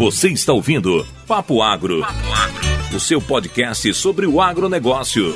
Você 0.00 0.30
está 0.30 0.54
ouvindo 0.54 1.06
Papo 1.26 1.60
Agro, 1.60 2.02
o 2.90 2.98
seu 2.98 3.20
podcast 3.20 3.92
sobre 3.92 4.26
o 4.26 4.40
agronegócio. 4.40 5.34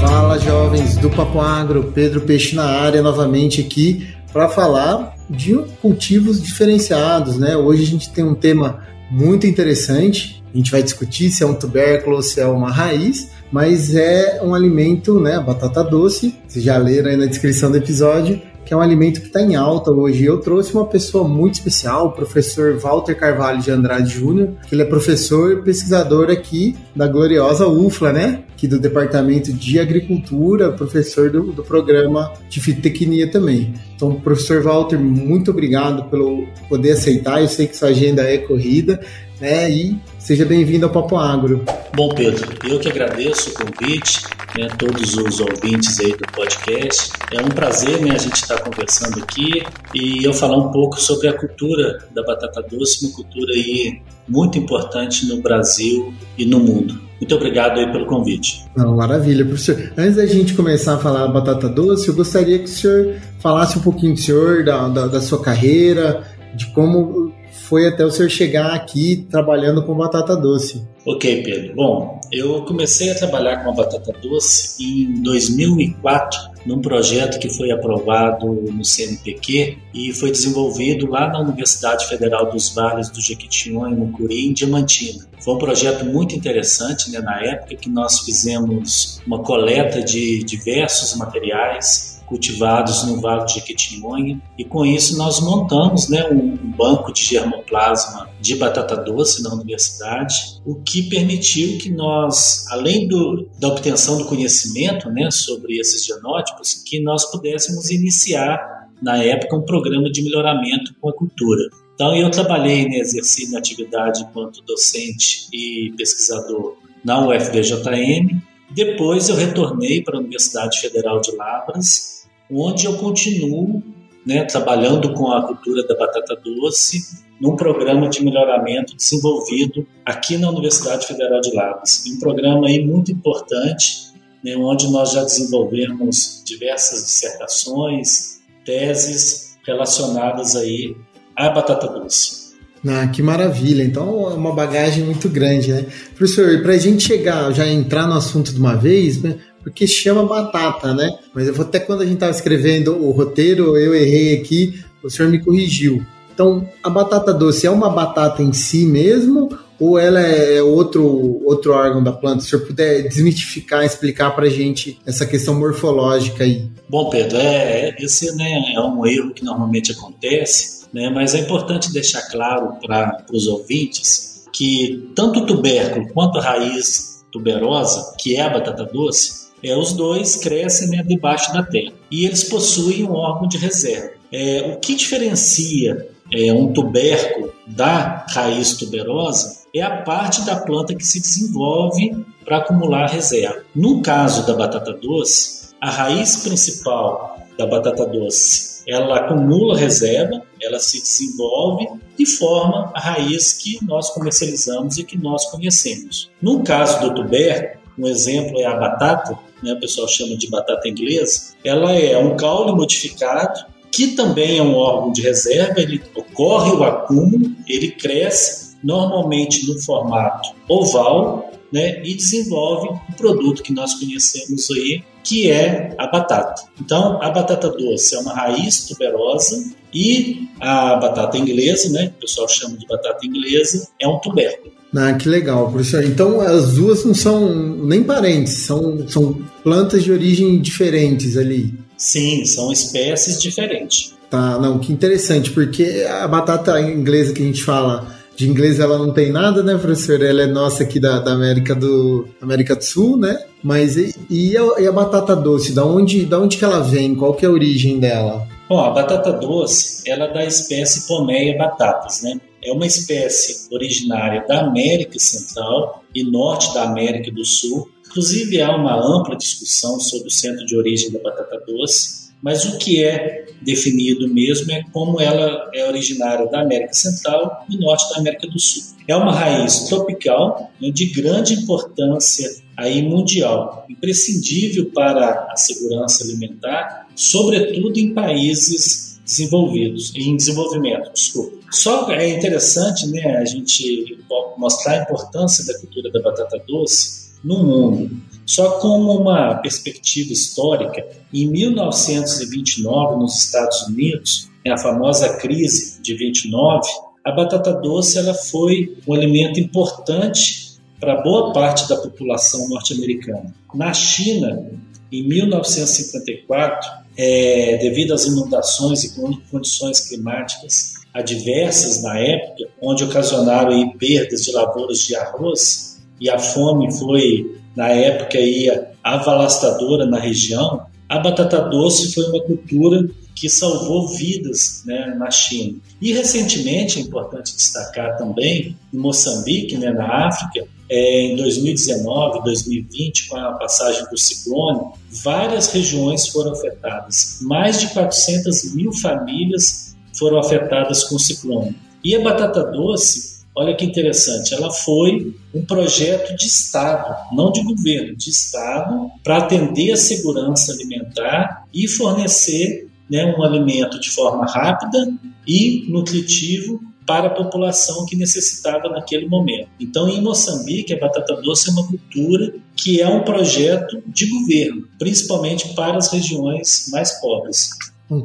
Fala 0.00 0.40
jovens 0.40 0.96
do 0.96 1.08
Papo 1.08 1.40
Agro, 1.40 1.92
Pedro 1.94 2.22
Peixe 2.22 2.56
na 2.56 2.64
área 2.64 3.00
novamente 3.00 3.60
aqui 3.60 4.12
para 4.32 4.48
falar 4.48 5.14
de 5.30 5.54
cultivos 5.80 6.42
diferenciados, 6.42 7.38
né? 7.38 7.56
Hoje 7.56 7.84
a 7.84 7.86
gente 7.86 8.10
tem 8.10 8.24
um 8.24 8.34
tema 8.34 8.84
muito 9.08 9.46
interessante. 9.46 10.41
A 10.52 10.56
gente 10.56 10.70
vai 10.70 10.82
discutir 10.82 11.30
se 11.30 11.42
é 11.42 11.46
um 11.46 11.54
tubérculo 11.54 12.16
ou 12.16 12.22
se 12.22 12.40
é 12.40 12.46
uma 12.46 12.70
raiz, 12.70 13.30
mas 13.50 13.94
é 13.94 14.40
um 14.42 14.54
alimento, 14.54 15.18
né? 15.18 15.40
Batata 15.40 15.82
doce. 15.82 16.34
Vocês 16.46 16.64
já 16.64 16.76
leram 16.76 17.10
aí 17.10 17.16
na 17.16 17.26
descrição 17.26 17.70
do 17.70 17.78
episódio 17.78 18.40
que 18.64 18.72
é 18.72 18.76
um 18.76 18.80
alimento 18.80 19.20
que 19.20 19.26
está 19.26 19.40
em 19.42 19.54
alta 19.54 19.90
hoje. 19.90 20.24
Eu 20.24 20.38
trouxe 20.38 20.72
uma 20.72 20.86
pessoa 20.86 21.26
muito 21.26 21.54
especial, 21.54 22.06
o 22.06 22.12
professor 22.12 22.78
Walter 22.78 23.14
Carvalho 23.14 23.60
de 23.60 23.70
Andrade 23.70 24.10
Júnior, 24.10 24.54
que 24.66 24.74
ele 24.74 24.82
é 24.82 24.86
professor 24.86 25.52
e 25.52 25.62
pesquisador 25.62 26.30
aqui 26.30 26.76
da 26.94 27.06
gloriosa 27.06 27.66
UFLA, 27.66 28.12
né? 28.12 28.44
Aqui 28.52 28.68
do 28.68 28.78
Departamento 28.78 29.52
de 29.52 29.80
Agricultura, 29.80 30.70
professor 30.72 31.28
do, 31.28 31.52
do 31.52 31.64
programa 31.64 32.32
de 32.48 32.60
fitotecnia 32.60 33.28
também. 33.30 33.74
Então, 33.96 34.14
professor 34.14 34.62
Walter, 34.62 34.98
muito 34.98 35.50
obrigado 35.50 36.08
pelo 36.08 36.46
poder 36.68 36.92
aceitar. 36.92 37.40
Eu 37.40 37.48
sei 37.48 37.66
que 37.66 37.76
sua 37.76 37.88
agenda 37.88 38.22
é 38.22 38.38
corrida, 38.38 39.00
né? 39.42 39.68
E 39.68 39.98
seja 40.20 40.44
bem-vindo 40.44 40.86
ao 40.86 40.92
Papo 40.92 41.16
Agro. 41.16 41.64
Bom, 41.96 42.10
Pedro, 42.10 42.48
eu 42.64 42.78
que 42.78 42.88
agradeço 42.88 43.50
o 43.50 43.54
convite, 43.54 44.22
né, 44.56 44.68
todos 44.78 45.16
os 45.16 45.40
ouvintes 45.40 45.98
aí 45.98 46.12
do 46.12 46.24
podcast. 46.32 47.10
É 47.32 47.40
um 47.40 47.48
prazer 47.48 48.00
né, 48.00 48.12
a 48.12 48.18
gente 48.18 48.36
estar 48.36 48.60
conversando 48.60 49.20
aqui 49.20 49.64
e 49.92 50.24
eu 50.24 50.32
falar 50.32 50.56
um 50.56 50.70
pouco 50.70 51.00
sobre 51.00 51.26
a 51.26 51.32
cultura 51.32 51.98
da 52.14 52.22
batata 52.22 52.62
doce, 52.62 53.04
uma 53.04 53.16
cultura 53.16 53.52
aí 53.52 54.00
muito 54.28 54.56
importante 54.56 55.26
no 55.26 55.42
Brasil 55.42 56.14
e 56.38 56.46
no 56.46 56.60
mundo. 56.60 57.00
Muito 57.20 57.34
obrigado 57.34 57.80
aí 57.80 57.90
pelo 57.90 58.06
convite. 58.06 58.64
Não, 58.76 58.94
maravilha, 58.94 59.44
professor. 59.44 59.92
Antes 59.98 60.16
da 60.16 60.26
gente 60.26 60.54
começar 60.54 60.94
a 60.94 60.98
falar 60.98 61.26
batata 61.26 61.68
doce, 61.68 62.06
eu 62.06 62.14
gostaria 62.14 62.60
que 62.60 62.66
o 62.66 62.68
senhor 62.68 63.16
falasse 63.40 63.76
um 63.76 63.82
pouquinho 63.82 64.14
do 64.14 64.20
senhor, 64.20 64.64
da, 64.64 64.88
da, 64.88 65.06
da 65.08 65.20
sua 65.20 65.42
carreira, 65.42 66.22
de 66.54 66.66
como 66.66 67.31
foi 67.52 67.86
até 67.86 68.04
o 68.04 68.10
senhor 68.10 68.28
chegar 68.28 68.72
aqui 68.74 69.26
trabalhando 69.30 69.84
com 69.84 69.94
batata 69.94 70.36
doce. 70.36 70.86
Ok, 71.04 71.42
Pedro. 71.42 71.74
Bom, 71.74 72.20
eu 72.30 72.64
comecei 72.64 73.10
a 73.10 73.14
trabalhar 73.14 73.64
com 73.64 73.70
a 73.70 73.74
batata 73.74 74.12
doce 74.22 74.82
em 74.82 75.20
2004, 75.22 76.38
num 76.64 76.80
projeto 76.80 77.40
que 77.40 77.48
foi 77.48 77.72
aprovado 77.72 78.46
no 78.46 78.84
CNPq 78.84 79.78
e 79.92 80.12
foi 80.12 80.30
desenvolvido 80.30 81.10
lá 81.10 81.28
na 81.28 81.40
Universidade 81.40 82.06
Federal 82.06 82.50
dos 82.50 82.72
Vales 82.72 83.10
do 83.10 83.20
Jequitinhonha, 83.20 83.96
Mucuri, 83.96 84.46
em 84.46 84.52
Diamantina. 84.52 85.26
Foi 85.40 85.54
um 85.54 85.58
projeto 85.58 86.04
muito 86.04 86.36
interessante, 86.36 87.10
né, 87.10 87.18
na 87.20 87.40
época 87.40 87.74
que 87.74 87.90
nós 87.90 88.20
fizemos 88.20 89.20
uma 89.26 89.42
coleta 89.42 90.00
de 90.02 90.44
diversos 90.44 91.16
materiais 91.16 92.11
cultivados 92.32 93.04
no 93.04 93.20
Vale 93.20 93.44
de 93.44 93.54
Jequitinhonha 93.54 94.40
e 94.56 94.64
com 94.64 94.86
isso 94.86 95.18
nós 95.18 95.38
montamos 95.38 96.08
né, 96.08 96.26
um, 96.30 96.56
banco 96.56 97.12
de 97.12 97.22
germoplasma 97.22 98.30
de 98.40 98.56
batata 98.56 98.96
doce 98.96 99.42
na 99.42 99.52
universidade, 99.52 100.34
o 100.64 100.76
que 100.76 101.10
permitiu 101.10 101.76
que 101.76 101.90
nós, 101.90 102.64
além 102.70 103.06
do, 103.06 103.46
da 103.60 103.68
obtenção 103.68 104.16
do 104.16 104.24
conhecimento 104.24 105.10
né, 105.10 105.30
sobre 105.30 105.78
esses 105.78 106.06
genótipos, 106.06 106.72
que 106.72 107.02
nós 107.02 107.30
pudéssemos 107.30 107.90
iniciar 107.90 108.88
na 109.02 109.22
época 109.22 109.54
um 109.54 109.62
programa 109.62 110.10
de 110.10 110.22
melhoramento 110.22 110.94
com 111.02 111.10
a 111.10 111.12
cultura. 111.12 111.68
Então 111.94 112.16
eu 112.16 112.30
trabalhei, 112.30 112.88
né, 112.88 112.96
exerci 112.96 113.46
minha 113.46 113.58
atividade 113.58 114.22
enquanto 114.22 114.62
docente 114.62 115.48
e 115.52 115.92
pesquisador 115.98 116.78
na 117.04 117.28
UFVJM. 117.28 118.40
Depois 118.70 119.28
eu 119.28 119.36
retornei 119.36 120.02
para 120.02 120.16
a 120.16 120.20
Universidade 120.20 120.80
Federal 120.80 121.20
de 121.20 121.36
Lavras 121.36 122.21
onde 122.52 122.86
eu 122.86 122.96
continuo 122.98 123.82
né, 124.26 124.44
trabalhando 124.44 125.14
com 125.14 125.32
a 125.32 125.46
cultura 125.46 125.86
da 125.86 125.96
batata 125.96 126.36
doce 126.36 127.22
num 127.40 127.56
programa 127.56 128.08
de 128.08 128.24
melhoramento 128.24 128.94
desenvolvido 128.94 129.86
aqui 130.04 130.36
na 130.38 130.48
Universidade 130.48 131.06
Federal 131.06 131.40
de 131.40 131.52
Lavras. 131.54 132.04
Um 132.06 132.20
programa 132.20 132.68
aí 132.68 132.84
muito 132.86 133.10
importante, 133.10 134.12
né, 134.44 134.56
onde 134.56 134.90
nós 134.90 135.12
já 135.12 135.24
desenvolvemos 135.24 136.42
diversas 136.46 137.04
dissertações, 137.04 138.40
teses 138.64 139.58
relacionadas 139.66 140.54
aí 140.54 140.96
à 141.34 141.48
batata 141.48 141.88
doce. 141.88 142.41
Ah, 142.86 143.06
que 143.06 143.22
maravilha! 143.22 143.84
Então 143.84 144.30
é 144.30 144.34
uma 144.34 144.52
bagagem 144.52 145.04
muito 145.04 145.28
grande, 145.28 145.72
né? 145.72 145.86
Professor, 146.16 146.60
para 146.62 146.72
a 146.72 146.78
gente 146.78 147.04
chegar, 147.04 147.52
já 147.52 147.66
entrar 147.66 148.06
no 148.06 148.14
assunto 148.14 148.52
de 148.52 148.58
uma 148.58 148.74
vez, 148.74 149.22
né? 149.22 149.38
porque 149.62 149.86
chama 149.86 150.26
batata, 150.26 150.92
né? 150.92 151.18
Mas 151.32 151.46
eu 151.46 151.54
vou 151.54 151.64
até 151.64 151.78
quando 151.78 152.02
a 152.02 152.04
gente 152.04 152.14
estava 152.14 152.32
escrevendo 152.32 152.96
o 152.96 153.10
roteiro, 153.12 153.76
eu 153.76 153.94
errei 153.94 154.34
aqui, 154.34 154.82
o 155.02 155.08
senhor 155.08 155.30
me 155.30 155.38
corrigiu. 155.38 156.04
Então, 156.34 156.68
a 156.82 156.90
batata 156.90 157.32
doce 157.32 157.66
é 157.66 157.70
uma 157.70 157.90
batata 157.90 158.42
em 158.42 158.52
si 158.52 158.86
mesmo 158.86 159.50
ou 159.78 159.98
ela 159.98 160.20
é 160.20 160.62
outro, 160.62 161.42
outro 161.44 161.72
órgão 161.72 162.02
da 162.02 162.12
planta? 162.12 162.40
Se 162.40 162.46
o 162.46 162.50
senhor 162.50 162.66
puder 162.66 163.08
desmitificar, 163.08 163.84
explicar 163.84 164.30
para 164.30 164.46
a 164.46 164.50
gente 164.50 164.98
essa 165.04 165.26
questão 165.26 165.58
morfológica 165.58 166.44
aí. 166.44 166.70
Bom, 166.88 167.10
Pedro, 167.10 167.36
é, 167.36 167.90
é, 167.90 167.96
esse 167.98 168.34
né, 168.36 168.74
é 168.74 168.80
um 168.80 169.04
erro 169.06 169.34
que 169.34 169.44
normalmente 169.44 169.92
acontece, 169.92 170.81
né, 170.92 171.08
mas 171.08 171.34
é 171.34 171.38
importante 171.38 171.92
deixar 171.92 172.22
claro 172.30 172.76
para 172.84 173.24
os 173.32 173.46
ouvintes 173.46 174.44
que 174.52 175.10
tanto 175.14 175.40
o 175.40 175.46
tubérculo 175.46 176.06
quanto 176.12 176.38
a 176.38 176.42
raiz 176.42 177.24
tuberosa, 177.32 178.14
que 178.18 178.36
é 178.36 178.42
a 178.42 178.50
batata 178.50 178.84
doce, 178.84 179.50
é, 179.64 179.76
os 179.76 179.92
dois 179.94 180.36
crescem 180.36 180.88
né, 180.88 181.02
debaixo 181.02 181.52
da 181.52 181.62
terra 181.62 181.92
e 182.10 182.26
eles 182.26 182.44
possuem 182.44 183.04
um 183.04 183.12
órgão 183.12 183.48
de 183.48 183.56
reserva. 183.56 184.10
É, 184.30 184.72
o 184.74 184.80
que 184.80 184.94
diferencia 184.94 186.08
é, 186.32 186.52
um 186.52 186.72
tubérculo 186.72 187.52
da 187.66 188.26
raiz 188.28 188.76
tuberosa 188.76 189.62
é 189.74 189.80
a 189.80 190.02
parte 190.02 190.44
da 190.44 190.56
planta 190.56 190.94
que 190.94 191.04
se 191.04 191.20
desenvolve 191.20 192.24
para 192.44 192.58
acumular 192.58 193.06
reserva. 193.06 193.62
No 193.74 194.02
caso 194.02 194.46
da 194.46 194.54
batata 194.54 194.92
doce, 194.92 195.72
a 195.80 195.90
raiz 195.90 196.36
principal 196.36 197.38
da 197.56 197.66
batata 197.66 198.04
doce 198.04 198.72
ela 198.86 199.18
acumula 199.18 199.78
reserva, 199.78 200.42
ela 200.62 200.78
se 200.78 201.00
desenvolve 201.00 201.88
e 202.18 202.26
forma 202.26 202.90
a 202.94 203.00
raiz 203.00 203.52
que 203.52 203.78
nós 203.84 204.10
comercializamos 204.10 204.98
e 204.98 205.04
que 205.04 205.18
nós 205.18 205.44
conhecemos. 205.50 206.30
No 206.40 206.62
caso 206.62 207.00
do 207.00 207.14
tubérculo, 207.14 207.82
um 207.98 208.06
exemplo 208.06 208.58
é 208.58 208.64
a 208.64 208.76
batata, 208.76 209.38
né, 209.62 209.72
o 209.72 209.80
pessoal 209.80 210.08
chama 210.08 210.36
de 210.36 210.48
batata 210.48 210.88
inglesa, 210.88 211.54
ela 211.64 211.92
é 211.92 212.16
um 212.18 212.36
caule 212.36 212.72
modificado 212.72 213.72
que 213.92 214.08
também 214.08 214.58
é 214.58 214.62
um 214.62 214.74
órgão 214.74 215.12
de 215.12 215.20
reserva, 215.20 215.78
ele 215.78 216.02
ocorre 216.14 216.72
o 216.72 216.82
acúmulo, 216.82 217.54
ele 217.68 217.90
cresce 217.90 218.74
normalmente 218.82 219.66
no 219.68 219.78
formato 219.80 220.54
oval, 220.66 221.51
né, 221.72 222.02
e 222.04 222.14
desenvolve 222.14 222.88
o 223.08 223.16
produto 223.16 223.62
que 223.62 223.72
nós 223.72 223.94
conhecemos 223.94 224.70
aí, 224.70 225.02
que 225.24 225.50
é 225.50 225.94
a 225.98 226.06
batata. 226.06 226.62
Então, 226.80 227.22
a 227.22 227.30
batata 227.30 227.70
doce 227.70 228.14
é 228.14 228.18
uma 228.18 228.34
raiz 228.34 228.86
tuberosa 228.86 229.72
e 229.94 230.48
a 230.60 230.96
batata 230.96 231.38
inglesa, 231.38 231.90
né, 231.90 232.08
que 232.08 232.16
o 232.16 232.20
pessoal 232.20 232.48
chama 232.48 232.76
de 232.76 232.86
batata 232.86 233.24
inglesa, 233.26 233.88
é 234.00 234.06
um 234.06 234.18
tubérculo. 234.18 234.72
Ah, 234.94 235.14
que 235.14 235.26
legal, 235.26 235.70
professor. 235.70 236.04
Então 236.04 236.40
as 236.40 236.74
duas 236.74 237.02
não 237.04 237.14
são 237.14 237.48
nem 237.82 238.02
parentes, 238.02 238.52
são, 238.52 239.08
são 239.08 239.42
plantas 239.64 240.04
de 240.04 240.12
origem 240.12 240.60
diferentes 240.60 241.36
ali. 241.38 241.74
Sim, 241.96 242.44
são 242.44 242.70
espécies 242.70 243.40
diferentes. 243.40 244.14
Tá, 244.28 244.58
não, 244.58 244.78
que 244.78 244.92
interessante, 244.92 245.50
porque 245.50 246.06
a 246.08 246.26
batata 246.28 246.80
inglesa 246.80 247.32
que 247.32 247.42
a 247.42 247.46
gente 247.46 247.62
fala 247.62 248.21
de 248.36 248.48
inglês 248.48 248.80
ela 248.80 248.98
não 248.98 249.12
tem 249.12 249.30
nada, 249.30 249.62
né, 249.62 249.76
professor? 249.76 250.22
Ela 250.22 250.42
é 250.42 250.46
nossa 250.46 250.82
aqui 250.82 250.98
da, 250.98 251.20
da 251.20 251.32
América 251.32 251.74
do 251.74 252.26
América 252.40 252.74
do 252.74 252.82
Sul, 252.82 253.16
né? 253.16 253.44
Mas 253.62 253.96
e, 253.96 254.14
e, 254.28 254.56
a, 254.56 254.80
e, 254.80 254.86
a, 254.86 254.92
batata 254.92 255.36
doce, 255.36 255.72
da 255.72 255.84
onde, 255.84 256.24
da 256.24 256.38
onde 256.38 256.56
que 256.56 256.64
ela 256.64 256.80
vem? 256.80 257.14
Qual 257.14 257.34
que 257.34 257.44
é 257.44 257.48
a 257.48 257.52
origem 257.52 258.00
dela? 258.00 258.46
Bom, 258.68 258.80
a 258.80 258.90
batata 258.90 259.32
doce, 259.32 260.08
ela 260.10 260.24
é 260.24 260.32
da 260.32 260.44
espécie 260.44 261.06
Pomeia 261.06 261.56
batatas, 261.56 262.22
né? 262.22 262.40
É 262.64 262.72
uma 262.72 262.86
espécie 262.86 263.66
originária 263.74 264.44
da 264.46 264.60
América 264.60 265.18
Central 265.18 266.02
e 266.14 266.24
Norte 266.24 266.72
da 266.74 266.84
América 266.84 267.30
do 267.30 267.44
Sul. 267.44 267.88
Inclusive, 268.08 268.60
há 268.60 268.74
uma 268.74 268.94
ampla 268.94 269.36
discussão 269.36 269.98
sobre 269.98 270.28
o 270.28 270.30
centro 270.30 270.64
de 270.64 270.76
origem 270.76 271.10
da 271.10 271.18
batata 271.18 271.62
doce. 271.66 272.21
Mas 272.42 272.64
o 272.64 272.76
que 272.78 273.02
é 273.02 273.46
definido 273.62 274.28
mesmo 274.28 274.72
é 274.72 274.82
como 274.92 275.20
ela 275.20 275.70
é 275.72 275.86
originária 275.86 276.46
da 276.46 276.60
América 276.60 276.92
Central 276.92 277.64
e 277.70 277.78
norte 277.78 278.10
da 278.10 278.18
América 278.18 278.48
do 278.48 278.58
Sul. 278.58 278.96
É 279.06 279.14
uma 279.16 279.32
raiz 279.32 279.84
tropical 279.88 280.70
né, 280.80 280.90
de 280.90 281.06
grande 281.06 281.54
importância 281.54 282.50
aí 282.76 283.02
mundial, 283.02 283.86
imprescindível 283.88 284.90
para 284.92 285.46
a 285.50 285.56
segurança 285.56 286.24
alimentar, 286.24 287.08
sobretudo 287.14 287.96
em 287.98 288.12
países 288.12 289.20
desenvolvidos, 289.24 290.12
em 290.16 290.36
desenvolvimento, 290.36 291.12
desculpa. 291.12 291.58
Só 291.70 292.10
é 292.10 292.28
interessante, 292.28 293.06
né, 293.06 293.36
a 293.36 293.44
gente 293.44 294.18
mostrar 294.56 294.92
a 294.92 295.02
importância 295.02 295.64
da 295.64 295.78
cultura 295.78 296.10
da 296.10 296.20
batata 296.20 296.62
doce 296.66 297.32
no 297.42 297.62
mundo. 297.62 298.10
Só 298.52 298.72
como 298.80 299.18
uma 299.18 299.54
perspectiva 299.54 300.30
histórica, 300.30 301.06
em 301.32 301.48
1929, 301.48 303.16
nos 303.16 303.44
Estados 303.44 303.88
Unidos, 303.88 304.50
a 304.68 304.76
famosa 304.76 305.38
crise 305.38 306.02
de 306.02 306.14
29, 306.14 306.86
a 307.24 307.32
batata 307.32 307.72
doce 307.72 308.18
ela 308.18 308.34
foi 308.34 308.94
um 309.08 309.14
alimento 309.14 309.58
importante 309.58 310.76
para 311.00 311.22
boa 311.22 311.50
parte 311.54 311.88
da 311.88 311.96
população 311.96 312.68
norte-americana. 312.68 313.54
Na 313.74 313.94
China, 313.94 314.62
em 315.10 315.26
1954, 315.26 316.90
é, 317.16 317.78
devido 317.78 318.12
às 318.12 318.26
inundações 318.26 319.02
e 319.02 319.14
condições 319.50 319.98
climáticas 320.00 320.92
adversas 321.14 322.02
na 322.02 322.18
época, 322.18 322.68
onde 322.82 323.02
ocasionaram 323.02 323.72
aí, 323.72 323.96
perdas 323.96 324.42
de 324.42 324.52
lavouras 324.52 324.98
de 324.98 325.16
arroz, 325.16 326.02
e 326.20 326.28
a 326.28 326.38
fome 326.38 326.92
foi, 326.92 327.61
na 327.76 327.88
época, 327.88 328.38
aí, 328.38 328.70
avalastadora 329.02 330.06
na 330.06 330.18
região, 330.18 330.86
a 331.08 331.18
batata 331.18 331.60
doce 331.68 332.12
foi 332.14 332.24
uma 332.30 332.42
cultura 332.42 333.08
que 333.34 333.48
salvou 333.48 334.08
vidas 334.08 334.82
né, 334.86 335.14
na 335.18 335.30
China. 335.30 335.78
E 336.00 336.12
recentemente, 336.12 336.98
é 336.98 337.02
importante 337.02 337.56
destacar 337.56 338.16
também, 338.16 338.76
em 338.92 338.96
Moçambique, 338.96 339.76
né, 339.76 339.90
na 339.90 340.28
África, 340.28 340.66
é, 340.88 341.22
em 341.22 341.36
2019, 341.36 342.44
2020, 342.44 343.28
com 343.28 343.36
a 343.36 343.52
passagem 343.52 344.04
do 344.10 344.18
ciclone, 344.18 344.92
várias 345.24 345.72
regiões 345.72 346.28
foram 346.28 346.52
afetadas. 346.52 347.38
Mais 347.42 347.80
de 347.80 347.88
400 347.88 348.74
mil 348.74 348.92
famílias 348.92 349.96
foram 350.18 350.38
afetadas 350.38 351.04
com 351.04 351.16
o 351.16 351.18
ciclone. 351.18 351.74
E 352.04 352.14
a 352.14 352.20
batata 352.20 352.64
doce, 352.64 353.31
olha 353.54 353.74
que 353.74 353.84
interessante, 353.84 354.54
ela 354.54 354.70
foi 354.70 355.34
um 355.54 355.64
projeto 355.64 356.36
de 356.36 356.46
Estado, 356.46 357.34
não 357.34 357.52
de 357.52 357.62
governo, 357.62 358.16
de 358.16 358.30
Estado, 358.30 359.10
para 359.22 359.38
atender 359.38 359.92
a 359.92 359.96
segurança 359.96 360.72
alimentar 360.72 361.64
e 361.72 361.86
fornecer 361.86 362.88
né, 363.10 363.34
um 363.36 363.42
alimento 363.42 364.00
de 364.00 364.10
forma 364.10 364.46
rápida 364.46 365.12
e 365.46 365.84
nutritivo 365.88 366.80
para 367.06 367.26
a 367.26 367.30
população 367.30 368.06
que 368.06 368.16
necessitava 368.16 368.88
naquele 368.88 369.28
momento. 369.28 369.68
Então, 369.78 370.08
em 370.08 370.22
Moçambique, 370.22 370.94
a 370.94 370.98
batata 370.98 371.34
doce 371.42 371.68
é 371.68 371.72
uma 371.72 371.86
cultura 371.86 372.54
que 372.76 373.00
é 373.00 373.08
um 373.08 373.22
projeto 373.22 374.02
de 374.06 374.26
governo, 374.26 374.88
principalmente 374.98 375.74
para 375.74 375.98
as 375.98 376.12
regiões 376.12 376.88
mais 376.90 377.20
pobres. 377.20 377.70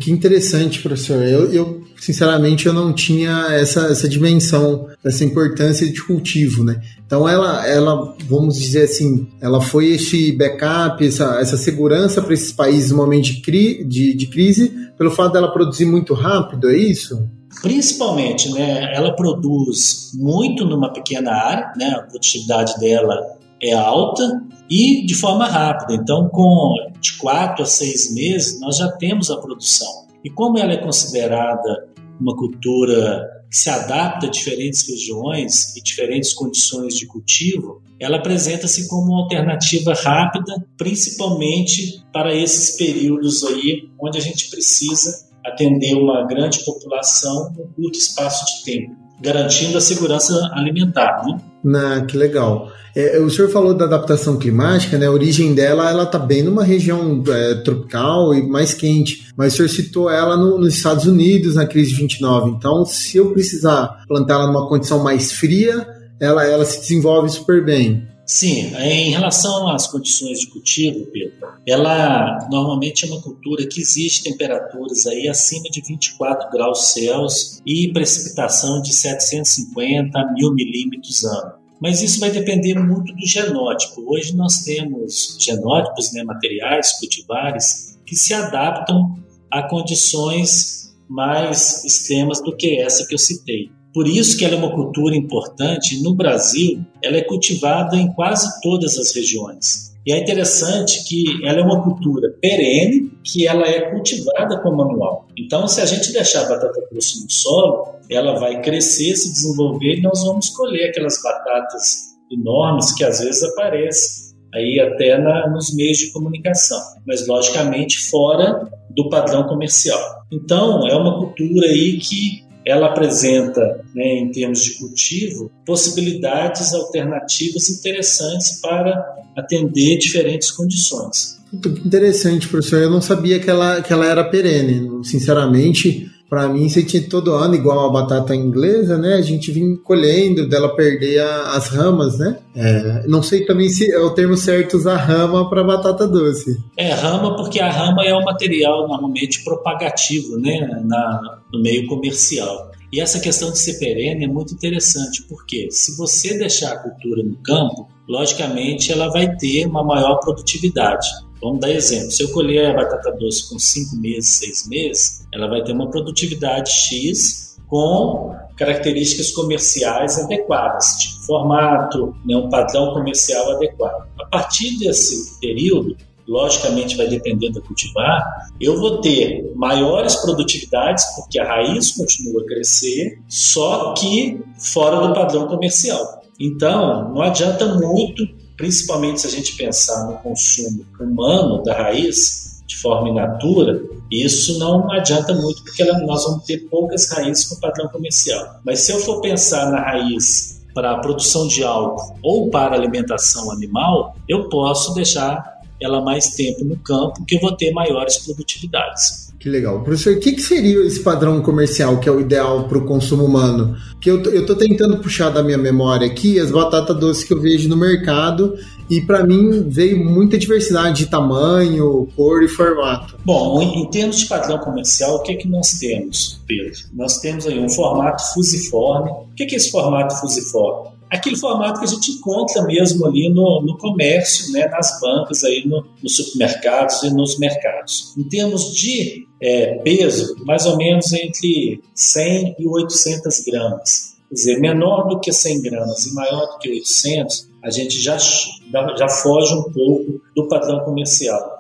Que 0.02 0.12
interessante, 0.12 0.82
professor. 0.82 1.24
Eu, 1.24 1.52
eu, 1.52 1.87
sinceramente, 2.00 2.68
eu 2.68 2.74
não 2.74 2.94
tinha 2.94 3.48
essa, 3.52 3.88
essa 3.88 4.08
dimensão, 4.08 4.88
essa 5.04 5.24
importância 5.24 5.92
de 5.92 6.02
cultivo, 6.04 6.64
né? 6.64 6.82
Então, 7.06 7.28
ela, 7.28 7.66
ela, 7.68 8.16
vamos 8.28 8.58
dizer 8.58 8.84
assim, 8.84 9.28
ela 9.42 9.62
foi 9.62 9.88
esse 9.88 10.32
backup, 10.32 11.06
essa, 11.06 11.40
essa 11.40 11.58
segurança 11.58 12.22
para 12.22 12.34
esses 12.34 12.52
países 12.52 12.92
no 12.92 12.98
momento 12.98 13.26
de, 13.26 13.42
cri, 13.42 13.84
de, 13.84 14.14
de 14.14 14.28
crise, 14.28 14.72
pelo 14.98 15.12
fato 15.12 15.34
dela 15.34 15.52
produzir 15.52 15.86
muito 15.86 16.14
rápido, 16.14 16.70
é 16.70 16.78
isso? 16.78 17.28
Principalmente, 17.62 18.52
né? 18.52 18.94
Ela 18.94 19.16
produz 19.16 20.12
muito 20.16 20.66
numa 20.66 20.92
pequena 20.92 21.32
área, 21.32 21.74
né? 21.78 21.96
A 21.98 22.02
produtividade 22.02 22.78
dela 22.80 23.20
é 23.62 23.74
alta 23.74 24.44
e 24.70 25.06
de 25.06 25.16
forma 25.16 25.48
rápida. 25.48 25.96
Então, 25.96 26.30
com 26.30 26.76
de 27.00 27.14
quatro 27.18 27.64
a 27.64 27.66
seis 27.66 28.14
meses, 28.14 28.60
nós 28.60 28.78
já 28.78 28.92
temos 28.92 29.32
a 29.32 29.38
produção. 29.38 30.07
E 30.24 30.30
como 30.30 30.58
ela 30.58 30.74
é 30.74 30.78
considerada 30.78 31.88
uma 32.20 32.36
cultura 32.36 33.38
que 33.50 33.56
se 33.56 33.70
adapta 33.70 34.28
a 34.28 34.30
diferentes 34.30 34.88
regiões 34.88 35.76
e 35.76 35.82
diferentes 35.82 36.34
condições 36.34 36.96
de 36.96 37.06
cultivo, 37.06 37.82
ela 38.00 38.18
apresenta-se 38.18 38.88
como 38.88 39.14
uma 39.14 39.24
alternativa 39.24 39.94
rápida, 39.94 40.66
principalmente 40.78 42.04
para 42.12 42.36
esses 42.36 42.76
períodos 42.76 43.44
aí 43.46 43.90
onde 44.00 44.18
a 44.18 44.22
gente 44.22 44.50
precisa 44.50 45.28
atender 45.46 45.96
uma 45.96 46.26
grande 46.26 46.64
população 46.66 47.54
em 47.58 47.62
um 47.62 47.68
curto 47.68 47.98
espaço 47.98 48.46
de 48.46 48.66
tempo, 48.66 48.96
garantindo 49.22 49.78
a 49.78 49.82
segurança 49.82 50.34
alimentar. 50.54 51.26
Né? 51.26 51.40
Na, 51.68 52.02
que 52.06 52.18
legal. 52.18 52.72
É, 52.96 53.20
o 53.20 53.30
senhor 53.30 53.50
falou 53.50 53.74
da 53.74 53.86
adaptação 53.86 54.38
climática, 54.38 54.98
né? 54.98 55.06
A 55.06 55.12
origem 55.12 55.54
dela, 55.54 55.90
ela 55.90 56.04
está 56.04 56.18
bem 56.18 56.42
numa 56.42 56.64
região 56.64 57.22
é, 57.28 57.56
tropical 57.56 58.34
e 58.34 58.42
mais 58.42 58.74
quente. 58.74 59.28
Mas 59.38 59.54
o 59.54 59.58
senhor 59.58 59.70
citou 59.70 60.10
ela 60.10 60.38
no, 60.38 60.58
nos 60.58 60.76
Estados 60.76 61.06
Unidos 61.06 61.56
na 61.56 61.68
crise 61.68 61.92
de 61.92 62.02
29. 62.02 62.52
Então, 62.52 62.86
se 62.86 63.18
eu 63.18 63.32
precisar 63.32 64.04
plantar 64.08 64.36
ela 64.36 64.48
numa 64.48 64.68
condição 64.68 65.04
mais 65.04 65.32
fria, 65.32 65.86
ela, 66.20 66.46
ela 66.46 66.66
se 66.66 66.80
desenvolve 66.80 67.30
super 67.30 67.64
bem. 67.64 68.08
Sim, 68.28 68.76
em 68.76 69.10
relação 69.12 69.70
às 69.70 69.88
condições 69.88 70.42
de 70.42 70.48
cultivo, 70.48 71.06
Pedro, 71.06 71.48
ela 71.66 72.46
normalmente 72.52 73.06
é 73.06 73.08
uma 73.08 73.22
cultura 73.22 73.66
que 73.66 73.80
exige 73.80 74.22
temperaturas 74.22 75.08
aí 75.08 75.30
acima 75.30 75.64
de 75.72 75.82
24 75.82 76.50
graus 76.52 76.92
Celsius 76.92 77.62
e 77.66 77.90
precipitação 77.94 78.82
de 78.82 78.94
750 78.94 80.20
a 80.20 80.34
1000 80.34 80.54
milímetros 80.54 81.24
ano. 81.24 81.54
Mas 81.80 82.02
isso 82.02 82.20
vai 82.20 82.30
depender 82.30 82.78
muito 82.78 83.16
do 83.16 83.26
genótipo. 83.26 84.04
Hoje 84.06 84.36
nós 84.36 84.58
temos 84.58 85.38
genótipos, 85.40 86.12
né, 86.12 86.22
materiais, 86.24 87.00
cultivares, 87.00 87.98
que 88.06 88.16
se 88.16 88.34
adaptam 88.34 89.16
a 89.50 89.64
condições 89.64 90.94
mais 91.08 91.86
extremas 91.86 92.42
do 92.42 92.54
que 92.54 92.78
essa 92.82 93.08
que 93.08 93.14
eu 93.14 93.20
citei. 93.20 93.72
Por 93.98 94.08
isso 94.08 94.38
que 94.38 94.46
ela 94.46 94.54
é 94.54 94.58
uma 94.60 94.76
cultura 94.76 95.16
importante. 95.16 96.04
No 96.04 96.14
Brasil, 96.14 96.86
ela 97.04 97.18
é 97.18 97.24
cultivada 97.24 97.96
em 97.96 98.14
quase 98.14 98.62
todas 98.62 98.96
as 98.96 99.12
regiões. 99.12 99.92
E 100.06 100.14
é 100.14 100.20
interessante 100.20 101.04
que 101.10 101.44
ela 101.44 101.62
é 101.62 101.64
uma 101.64 101.82
cultura 101.82 102.30
perene, 102.40 103.12
que 103.24 103.48
ela 103.48 103.68
é 103.68 103.90
cultivada 103.90 104.62
com 104.62 104.76
manual. 104.76 105.26
Então, 105.36 105.68
se 105.68 105.82
a 105.82 105.86
gente 105.88 106.14
deixar 106.14 106.46
a 106.46 106.50
batata 106.50 106.80
doce 106.92 107.24
no 107.24 107.32
solo, 107.32 107.96
ela 108.08 108.40
vai 108.40 108.62
crescer, 108.62 109.16
se 109.16 109.34
desenvolver 109.34 109.96
e 109.96 110.02
nós 110.04 110.24
vamos 110.24 110.50
colher 110.50 110.92
aquelas 110.92 111.20
batatas 111.24 112.16
enormes 112.32 112.94
que 112.94 113.04
às 113.04 113.20
vezes 113.20 113.42
aparecem 113.42 114.38
aí 114.54 114.80
até 114.80 115.18
na, 115.18 115.50
nos 115.50 115.76
meios 115.76 115.98
de 115.98 116.12
comunicação, 116.12 116.80
mas 117.08 117.28
logicamente 117.28 117.98
fora 118.12 118.70
do 118.92 119.10
padrão 119.10 119.48
comercial. 119.48 120.00
Então, 120.32 120.88
é 120.88 120.96
uma 120.96 121.18
cultura 121.18 121.66
aí 121.66 121.98
que 121.98 122.46
ela 122.68 122.88
apresenta, 122.88 123.62
né, 123.96 124.20
em 124.20 124.32
termos 124.32 124.62
de 124.64 124.74
cultivo, 124.74 125.50
possibilidades 125.66 126.74
alternativas 126.74 127.70
interessantes 127.70 128.60
para 128.62 129.16
atender 129.38 129.98
diferentes 129.98 130.52
condições. 130.52 131.38
Interessante, 131.86 132.50
professor. 132.50 132.82
Eu 132.82 132.90
não 132.90 133.02
sabia 133.02 133.40
que 133.40 133.50
ela, 133.50 133.82
que 133.82 133.94
ela 133.94 134.06
era 134.06 134.24
perene. 134.26 135.06
Sinceramente, 135.06 136.12
para 136.30 136.48
mim, 136.50 136.68
você 136.68 136.84
tinha 136.84 137.02
todo 137.08 137.34
ano, 137.34 137.56
igual 137.56 137.88
a 137.88 137.92
batata 137.92 138.36
inglesa, 138.36 138.98
né? 138.98 139.14
A 139.14 139.22
gente 139.22 139.52
vinha 139.52 139.78
colhendo 139.78 140.48
dela 140.48 140.76
perder 140.76 141.20
a, 141.20 141.54
as 141.54 141.70
ramas, 141.70 142.18
né? 142.18 142.38
É, 142.56 143.08
não 143.08 143.24
sei 143.24 143.46
também 143.46 143.70
se 143.70 143.90
é 143.92 144.00
o 144.00 144.10
termo 144.10 144.36
certo 144.36 144.76
usar 144.76 144.98
rama 144.98 145.50
para 145.50 145.64
batata 145.64 146.06
doce. 146.06 146.58
É, 146.76 146.92
rama, 146.94 147.36
porque 147.36 147.60
a 147.60 147.72
rama 147.72 148.04
é 148.04 148.14
um 148.14 148.24
material 148.24 148.88
normalmente 148.88 149.44
propagativo, 149.44 150.38
né? 150.38 150.60
Na, 150.86 151.40
no 151.52 151.62
meio 151.62 151.88
comercial. 151.88 152.72
E 152.92 153.02
essa 153.02 153.20
questão 153.20 153.52
de 153.52 153.60
ser 153.60 153.80
perene 153.80 154.26
é 154.26 154.28
muito 154.28 154.54
interessante, 154.54 155.24
porque 155.28 155.70
se 155.72 155.98
você 155.98 156.38
deixar 156.38 156.74
a 156.74 156.78
cultura 156.78 157.22
no 157.22 157.36
campo, 157.38 157.88
logicamente 158.08 158.92
ela 158.92 159.10
vai 159.10 159.36
ter 159.36 159.66
uma 159.66 159.84
maior 159.84 160.20
produtividade. 160.20 161.08
Vamos 161.42 161.60
dar 161.60 161.72
exemplo. 161.72 162.12
Se 162.12 162.24
eu 162.24 162.32
colher 162.32 162.72
a 162.72 162.74
batata 162.74 163.12
doce 163.12 163.50
com 163.50 163.60
5 163.60 163.96
meses, 163.98 164.38
6 164.40 164.68
meses, 164.68 165.28
ela 165.34 165.48
vai 165.48 165.64
ter 165.64 165.72
uma 165.72 165.90
produtividade 165.90 166.72
X 166.72 167.58
com 167.68 168.36
características 168.56 169.32
comerciais 169.32 170.18
adequadas, 170.18 170.98
tipo 171.00 171.26
formato, 171.26 172.16
né, 172.26 172.36
um 172.36 172.50
padrão 172.50 172.94
comercial 172.94 173.52
adequado. 173.52 174.08
A 174.20 174.26
partir 174.26 174.80
desse 174.80 175.40
período, 175.40 175.96
logicamente 176.28 176.98
vai 176.98 177.08
depender 177.08 177.52
da 177.52 177.62
cultivar, 177.62 178.50
eu 178.60 178.80
vou 178.80 179.00
ter 179.00 179.52
maiores 179.56 180.16
produtividades, 180.16 181.06
porque 181.16 181.40
a 181.40 181.48
raiz 181.48 181.92
continua 181.92 182.42
a 182.42 182.46
crescer, 182.46 183.22
só 183.30 183.94
que 183.94 184.42
fora 184.58 185.08
do 185.08 185.14
padrão 185.14 185.48
comercial. 185.48 186.22
Então, 186.40 187.14
não 187.14 187.22
adianta 187.22 187.76
muito, 187.76 188.28
principalmente 188.58 189.22
se 189.22 189.28
a 189.28 189.30
gente 189.30 189.56
pensar 189.56 190.06
no 190.08 190.18
consumo 190.18 190.86
humano 191.00 191.64
da 191.64 191.74
raiz, 191.74 192.64
de 192.66 192.76
forma 192.76 193.10
in 193.10 193.14
natura, 193.14 193.82
isso 194.12 194.58
não 194.60 194.92
adianta 194.92 195.34
muito, 195.34 195.64
porque 195.64 195.84
nós 195.84 196.24
vamos 196.24 196.44
ter 196.44 196.58
poucas 196.70 197.10
raízes 197.10 197.46
com 197.46 197.60
padrão 197.60 197.88
comercial. 197.88 198.60
Mas 198.66 198.80
se 198.82 198.92
eu 198.92 199.00
for 199.00 199.22
pensar 199.22 199.72
na 199.72 199.80
raiz 199.80 200.62
para 200.74 200.92
a 200.92 201.00
produção 201.00 201.48
de 201.48 201.64
álcool 201.64 202.18
ou 202.22 202.50
para 202.50 202.76
alimentação 202.76 203.52
animal, 203.52 204.16
eu 204.28 204.50
posso 204.50 204.94
deixar 204.94 205.58
ela 205.80 206.02
mais 206.02 206.32
tempo 206.32 206.66
no 206.66 206.78
campo, 206.78 207.24
que 207.26 207.36
eu 207.36 207.40
vou 207.40 207.56
ter 207.56 207.72
maiores 207.72 208.18
produtividades. 208.18 209.27
Que 209.40 209.50
legal. 209.50 209.82
Professor, 209.84 210.14
o 210.14 210.20
que, 210.20 210.32
que 210.32 210.42
seria 210.42 210.84
esse 210.86 211.00
padrão 211.00 211.42
comercial 211.42 212.00
que 212.00 212.10
é 212.10 212.12
o 212.12 212.20
ideal 212.20 212.68
para 212.68 212.78
o 212.78 212.86
consumo 212.86 213.24
humano? 213.24 213.78
Que 214.02 214.10
eu, 214.10 214.22
eu 214.24 214.46
tô 214.46 214.56
tentando 214.56 214.98
puxar 214.98 215.30
da 215.30 215.44
minha 215.44 215.58
memória 215.58 216.08
aqui 216.08 216.40
as 216.40 216.50
batatas 216.50 216.98
doces 217.00 217.24
que 217.24 217.34
eu 217.34 217.40
vejo 217.40 217.70
no 217.70 217.78
mercado 217.78 218.58
e 218.90 219.00
para 219.02 219.24
mim 219.26 219.70
veio 219.70 220.04
muita 220.04 220.38
diversidade 220.38 221.06
de 221.06 221.12
tamanho, 221.12 222.08
cor 222.16 222.42
e 222.42 222.48
formato. 222.48 223.16
Bom, 223.24 223.62
em, 223.62 223.88
termos 223.90 224.18
de 224.18 224.26
padrão 224.26 224.58
comercial, 224.58 225.18
o 225.18 225.20
que, 225.22 225.34
é 225.34 225.36
que 225.36 225.48
nós 225.48 225.74
temos, 225.74 226.42
Pedro? 226.48 226.80
Nós 226.94 227.20
temos 227.20 227.46
aí 227.46 227.60
um 227.60 227.70
formato 227.70 228.24
fusiforme. 228.34 229.12
O 229.12 229.36
que 229.36 229.44
é, 229.44 229.46
que 229.46 229.56
é 229.56 229.58
esse 229.58 229.70
formato 229.70 230.16
fusiforme? 230.20 230.97
Aquele 231.10 231.38
formato 231.38 231.80
que 231.80 231.86
a 231.86 231.90
gente 231.90 232.12
encontra 232.12 232.64
mesmo 232.64 233.06
ali 233.06 233.30
no, 233.30 233.62
no 233.62 233.78
comércio, 233.78 234.52
né, 234.52 234.68
nas 234.68 235.00
bancas, 235.00 235.44
aí 235.44 235.66
no, 235.66 235.86
nos 236.02 236.16
supermercados 236.16 237.04
e 237.04 237.10
nos 237.10 237.38
mercados. 237.40 238.14
Em 238.18 238.24
termos 238.24 238.74
de 238.74 239.28
é, 239.42 239.76
peso, 239.80 240.36
mais 240.46 240.66
ou 240.66 240.78
menos 240.78 241.12
entre 241.14 241.82
100 241.94 242.56
e 242.60 242.68
800 242.68 243.40
gramas. 243.46 244.18
Quer 244.30 244.36
dizer, 244.36 244.60
menor 244.60 245.08
do 245.08 245.20
que 245.20 245.32
100 245.32 245.62
gramas 245.62 246.06
e 246.06 246.14
maior 246.14 246.46
do 246.48 246.60
que 246.60 246.70
800, 246.70 247.50
a 247.64 247.70
gente 247.70 248.02
já, 248.02 248.18
já 248.18 249.10
foge 249.10 249.54
um 249.54 249.72
pouco 249.72 250.22
do 250.36 250.48
padrão 250.48 250.84
comercial. 250.84 251.58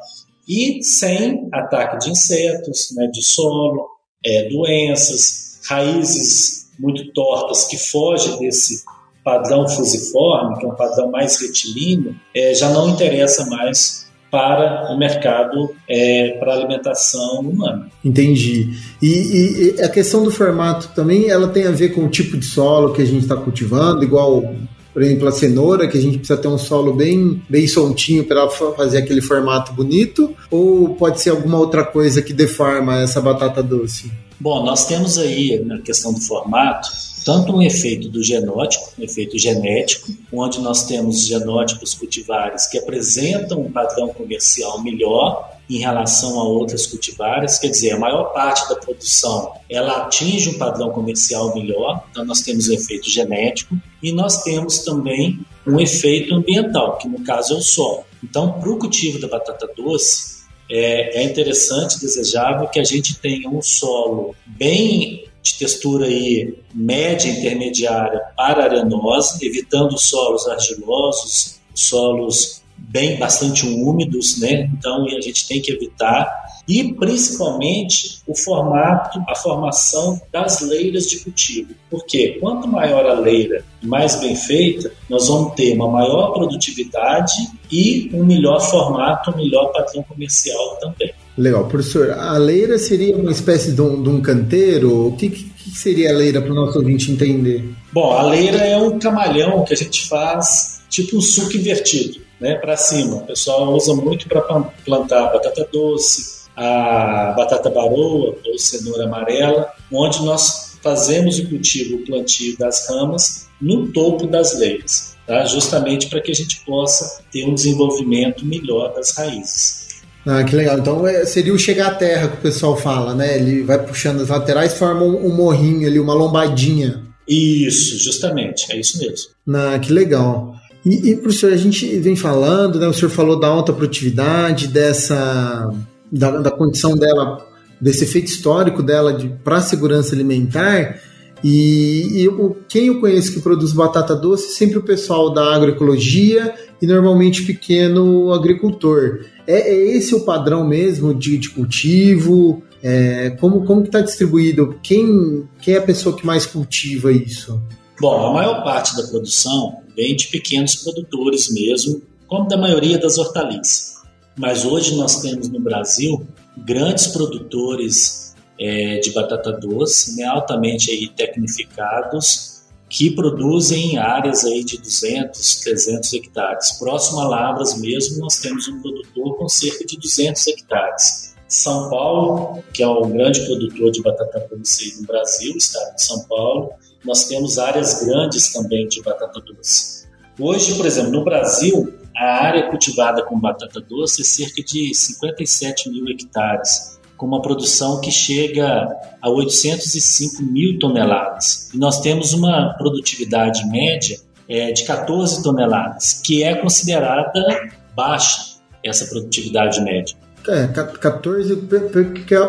E 0.48 0.82
sem 0.84 1.48
ataque 1.54 2.00
de 2.00 2.12
insetos, 2.12 2.94
né, 2.96 3.08
de 3.08 3.24
solo, 3.24 3.88
é, 4.26 4.50
doenças, 4.50 5.60
raízes 5.66 6.68
muito 6.80 7.12
tortas 7.14 7.66
que 7.66 7.78
fogem 7.78 8.38
desse 8.40 8.84
padrão 9.28 9.68
fusiforme, 9.68 10.58
que 10.58 10.66
é 10.66 10.70
um 10.70 10.76
padrão 10.76 11.12
mais 11.12 11.42
retilíneo, 11.42 12.16
é, 12.34 12.54
já 12.54 12.70
não 12.70 12.88
interessa 12.88 13.46
mais 13.48 14.08
para 14.32 14.90
o 14.90 14.98
mercado 14.98 15.76
é, 15.90 16.38
para 16.40 16.54
alimentação 16.54 17.42
humana. 17.42 17.90
Entendi. 18.06 18.70
E, 19.02 19.76
e, 19.78 19.82
a 19.82 19.90
questão 19.90 20.24
do 20.24 20.32
formato 20.32 20.92
também, 20.96 21.30
ela 21.30 21.50
tem 21.50 21.68
a 21.68 21.72
ver 21.72 21.90
com 21.90 22.06
o 22.06 22.10
tipo 22.10 22.38
de 22.38 22.46
solo 22.46 22.94
que 22.94 23.02
a 23.02 23.06
gente 23.06 23.24
está 23.24 23.36
cultivando, 23.36 24.02
igual 24.02 24.56
por 24.94 25.04
exemplo, 25.04 25.28
a 25.28 25.32
cenoura, 25.32 25.88
que 25.88 25.98
a 25.98 26.02
gente 26.02 26.18
precisa 26.18 26.40
ter 26.40 26.48
um 26.48 26.58
solo 26.58 26.94
bem, 26.94 27.42
bem 27.50 27.68
soltinho 27.68 28.24
para 28.24 28.50
fazer 28.50 29.00
aquele 29.00 29.22
formato 29.22 29.74
bonito, 29.74 30.34
ou 30.50 30.96
pode 30.96 31.22
ser 31.22 31.32
alguma 31.32 31.60
outra 31.60 31.84
coisa 31.84 32.22
que 32.22 32.34
deforma 32.34 33.02
essa 33.02 33.22
batata 33.22 33.62
doce? 33.62 34.10
Bom, 34.40 34.64
nós 34.64 34.88
temos 34.88 35.18
aí 35.18 35.62
na 35.66 35.80
questão 35.80 36.14
do 36.14 36.20
formato 36.22 36.90
tanto 37.28 37.54
um 37.54 37.62
efeito 37.62 38.08
do 38.08 38.24
genótipo, 38.24 38.86
um 38.98 39.04
efeito 39.04 39.38
genético, 39.38 40.08
onde 40.32 40.62
nós 40.62 40.86
temos 40.86 41.28
genótipos 41.28 41.94
cultivares 41.94 42.68
que 42.68 42.78
apresentam 42.78 43.60
um 43.60 43.70
padrão 43.70 44.08
comercial 44.14 44.82
melhor 44.82 45.52
em 45.70 45.78
relação 45.78 46.40
a 46.40 46.44
outras 46.46 46.88
cultivares, 46.88 47.60
quer 47.60 47.68
dizer, 47.68 47.92
a 47.92 48.00
maior 48.00 48.32
parte 48.32 48.70
da 48.70 48.78
produção 48.78 49.52
ela 49.70 50.04
atinge 50.04 50.52
um 50.52 50.58
padrão 50.58 50.90
comercial 50.92 51.54
melhor, 51.54 52.02
então 52.10 52.24
nós 52.24 52.40
temos 52.40 52.70
o 52.70 52.74
efeito 52.74 53.10
genético 53.12 53.76
e 54.02 54.14
nós 54.14 54.42
temos 54.44 54.80
também 54.80 55.38
um 55.68 55.82
efeito 55.82 56.34
ambiental, 56.34 56.98
que 56.98 57.10
no 57.10 57.26
caso 57.26 57.56
é 57.56 57.58
o 57.58 57.62
solo. 57.62 58.06
Então, 58.24 58.54
para 58.54 58.70
o 58.70 58.80
cultivo 58.80 59.20
da 59.20 59.28
batata 59.28 59.70
doce, 59.76 60.38
é, 60.72 61.22
é 61.22 61.24
interessante, 61.26 62.00
desejável 62.00 62.70
que 62.70 62.80
a 62.80 62.86
gente 62.86 63.20
tenha 63.20 63.50
um 63.50 63.62
solo 63.62 64.34
bem 64.46 65.27
de 65.48 65.60
textura 65.60 66.06
aí 66.06 66.58
média 66.74 67.30
intermediária 67.30 68.22
para 68.36 68.66
arenosa, 68.66 69.38
evitando 69.42 69.98
solos 69.98 70.48
argilosos, 70.48 71.60
solos 71.74 72.62
bem 72.78 73.18
bastante 73.18 73.66
úmidos, 73.66 74.40
né? 74.40 74.70
Então 74.78 75.06
a 75.06 75.22
gente 75.22 75.48
tem 75.48 75.62
que 75.62 75.72
evitar 75.72 76.48
e 76.68 76.94
principalmente 76.94 78.22
o 78.28 78.36
formato, 78.36 79.24
a 79.28 79.36
formação 79.36 80.22
das 80.32 80.60
leiras 80.62 81.10
de 81.10 81.20
cultivo. 81.20 81.74
Porque 81.90 82.38
quanto 82.40 82.68
maior 82.68 83.06
a 83.06 83.14
leira, 83.14 83.64
mais 83.82 84.18
bem 84.18 84.36
feita, 84.36 84.92
nós 85.10 85.28
vamos 85.28 85.54
ter 85.56 85.74
uma 85.74 85.90
maior 85.90 86.34
produtividade 86.34 87.34
e 87.72 88.10
um 88.14 88.26
melhor 88.26 88.60
formato, 88.60 89.32
um 89.32 89.38
melhor 89.38 89.72
padrão 89.72 90.04
comercial 90.04 90.78
também. 90.82 91.14
Legal. 91.38 91.68
Professor, 91.68 92.12
a 92.12 92.38
leira 92.38 92.80
seria 92.80 93.16
uma 93.16 93.32
espécie 93.32 93.72
de 93.72 93.82
um, 93.82 94.02
de 94.02 94.10
um 94.10 94.22
canteiro? 94.22 95.08
O 95.08 95.16
que, 95.16 95.30
que 95.30 95.70
seria 95.70 96.10
a 96.10 96.14
leira 96.14 96.42
para 96.42 96.52
o 96.52 96.56
nosso 96.56 96.80
ouvinte 96.80 97.12
entender? 97.12 97.64
Bom, 97.94 98.12
a 98.12 98.24
leira 98.24 98.58
é 98.58 98.78
um 98.78 98.98
camalhão 98.98 99.64
que 99.64 99.74
a 99.74 99.78
gente 99.78 100.08
faz 100.08 100.82
tipo 100.90 101.18
um 101.18 101.22
suco 101.22 101.56
invertido, 101.56 102.22
né, 102.40 102.56
para 102.56 102.76
cima. 102.76 103.18
O 103.18 103.28
pessoal 103.28 103.72
usa 103.74 103.94
muito 103.94 104.28
para 104.28 104.42
plantar 104.84 105.32
batata 105.32 105.68
doce, 105.72 106.48
a 106.56 107.34
batata 107.38 107.70
baroa 107.70 108.36
ou 108.46 108.58
cenoura 108.58 109.06
amarela, 109.06 109.72
onde 109.92 110.24
nós 110.24 110.78
fazemos 110.82 111.38
o 111.38 111.48
cultivo, 111.48 111.98
o 111.98 112.06
plantio 112.06 112.58
das 112.58 112.90
ramas 112.90 113.48
no 113.62 113.88
topo 113.92 114.26
das 114.26 114.58
leiras, 114.58 115.16
tá? 115.26 115.46
justamente 115.46 116.08
para 116.08 116.22
que 116.22 116.32
a 116.32 116.36
gente 116.36 116.62
possa 116.66 117.22
ter 117.32 117.46
um 117.46 117.54
desenvolvimento 117.54 118.46
melhor 118.46 118.94
das 118.94 119.16
raízes. 119.16 119.87
Ah, 120.28 120.44
que 120.44 120.56
legal. 120.56 120.78
Então 120.78 121.08
é, 121.08 121.26
seria 121.26 121.54
o 121.54 121.58
chegar 121.58 121.88
à 121.88 121.96
terra 121.96 122.28
que 122.28 122.38
o 122.38 122.42
pessoal 122.42 122.76
fala, 122.76 123.16
né? 123.16 123.38
Ele 123.38 123.64
vai 123.64 123.82
puxando 123.82 124.22
as 124.22 124.28
laterais, 124.28 124.74
forma 124.74 125.04
um, 125.04 125.26
um 125.26 125.34
morrinho 125.34 125.88
ali, 125.88 126.00
uma 126.00 126.14
lombadinha. 126.14 127.02
Isso, 127.26 127.98
justamente, 127.98 128.72
é 128.72 128.80
isso 128.80 129.00
mesmo. 129.00 129.30
Ah, 129.56 129.80
que 129.80 129.92
legal. 129.92 130.54
E, 130.86 131.12
e 131.12 131.16
professor, 131.16 131.54
a 131.54 131.58
gente 131.58 131.98
vem 132.00 132.16
falando, 132.16 132.78
né? 132.78 132.88
O 132.88 132.94
senhor 132.94 133.10
falou 133.10 133.40
da 133.40 133.48
alta 133.48 133.72
produtividade, 133.72 134.68
dessa 134.68 135.70
da, 136.12 136.40
da 136.40 136.52
condição 136.52 136.98
dela, 136.98 137.46
desse 137.80 138.04
efeito 138.04 138.28
histórico 138.28 138.84
dela 138.84 139.14
de 139.14 139.30
para 139.30 139.62
segurança 139.62 140.14
alimentar. 140.14 141.00
E, 141.42 142.22
e 142.22 142.28
o, 142.28 142.58
quem 142.68 142.88
eu 142.88 143.00
conheço 143.00 143.32
que 143.32 143.40
produz 143.40 143.72
batata 143.72 144.14
doce, 144.14 144.56
sempre 144.56 144.78
o 144.78 144.84
pessoal 144.84 145.34
da 145.34 145.56
agroecologia 145.56 146.54
e 146.82 146.88
normalmente 146.88 147.44
pequeno 147.44 148.34
agricultor. 148.34 149.20
É, 149.48 149.72
é 149.72 149.98
esse 149.98 150.14
o 150.14 150.26
padrão 150.26 150.68
mesmo 150.68 151.14
de, 151.14 151.38
de 151.38 151.50
cultivo? 151.50 152.62
É, 152.84 153.32
como 153.40 153.66
como 153.66 153.82
que 153.82 153.88
está 153.88 154.02
distribuído? 154.02 154.78
Quem, 154.84 155.48
quem 155.62 155.74
é 155.74 155.78
a 155.78 155.82
pessoa 155.82 156.16
que 156.16 156.26
mais 156.26 156.46
cultiva 156.46 157.12
isso? 157.12 157.62
Bom, 158.00 158.28
a 158.28 158.34
maior 158.34 158.64
parte 158.64 158.96
da 158.96 159.04
produção 159.04 159.82
vem 159.96 160.16
de 160.16 160.28
pequenos 160.28 160.76
produtores 160.76 161.52
mesmo, 161.52 162.02
como 162.28 162.48
da 162.48 162.58
maioria 162.58 163.00
das 163.00 163.18
hortaliças. 163.18 163.96
Mas 164.38 164.66
hoje 164.66 164.96
nós 164.96 165.20
temos 165.20 165.50
no 165.50 165.60
Brasil 165.60 166.28
grandes 166.58 167.08
produtores 167.08 168.36
é, 168.60 169.00
de 169.00 169.12
batata 169.12 169.52
doce, 169.52 170.16
né, 170.16 170.26
altamente 170.26 170.92
aí 170.92 171.08
tecnificados, 171.08 172.57
que 172.90 173.12
produzem 173.12 173.94
em 173.94 173.98
áreas 173.98 174.46
aí 174.46 174.64
de 174.64 174.78
200, 174.78 175.62
300 175.62 176.14
hectares. 176.14 176.72
Próximo 176.80 177.20
a 177.20 177.28
Lavras 177.28 177.78
mesmo, 177.80 178.20
nós 178.20 178.38
temos 178.38 178.68
um 178.68 178.82
produtor 178.82 179.38
com 179.38 179.50
cerca 179.50 179.86
de 179.86 179.98
200 179.98 180.48
hectares. 180.48 181.36
São 181.48 181.90
Paulo, 181.90 182.64
que 182.74 182.84
é 182.84 182.88
um 182.88 183.10
grande 183.10 183.46
produtor 183.46 183.92
de 183.92 184.02
batata 184.02 184.48
doce 184.52 185.00
no 185.00 185.08
Brasil, 185.08 185.54
o 185.54 185.58
estado 185.58 185.96
de 185.96 186.04
São 186.04 186.24
Paulo, 186.26 186.72
nós 187.06 187.26
temos 187.26 187.58
áreas 187.58 188.04
grandes 188.04 188.52
também 188.52 188.88
de 188.88 189.02
batata 189.02 189.40
doce. 189.40 190.08
Hoje, 190.40 190.76
por 190.76 190.86
exemplo, 190.86 191.12
no 191.12 191.24
Brasil, 191.24 191.94
a 192.16 192.46
área 192.46 192.70
cultivada 192.70 193.24
com 193.24 193.40
batata 193.40 193.80
doce 193.80 194.22
é 194.22 194.26
cerca 194.26 194.62
de 194.62 194.94
57 194.94 195.90
mil 195.90 196.08
hectares, 196.10 196.97
com 197.18 197.26
uma 197.26 197.42
produção 197.42 198.00
que 198.00 198.12
chega 198.12 198.88
a 199.22 199.30
805 199.30 200.44
mil 200.44 200.80
toneladas. 200.80 201.70
E 201.74 201.78
nós 201.78 202.00
temos 202.00 202.34
uma 202.34 202.76
produtividade 202.78 203.68
média 203.68 204.18
é, 204.48 204.72
de 204.72 204.84
14 204.84 205.44
toneladas, 205.44 206.22
que 206.24 206.44
é 206.44 206.56
considerada 206.56 207.70
baixa 207.96 208.58
essa 208.84 209.06
produtividade 209.06 209.82
média. 209.82 210.16
É, 210.48 210.68
14, 210.68 211.56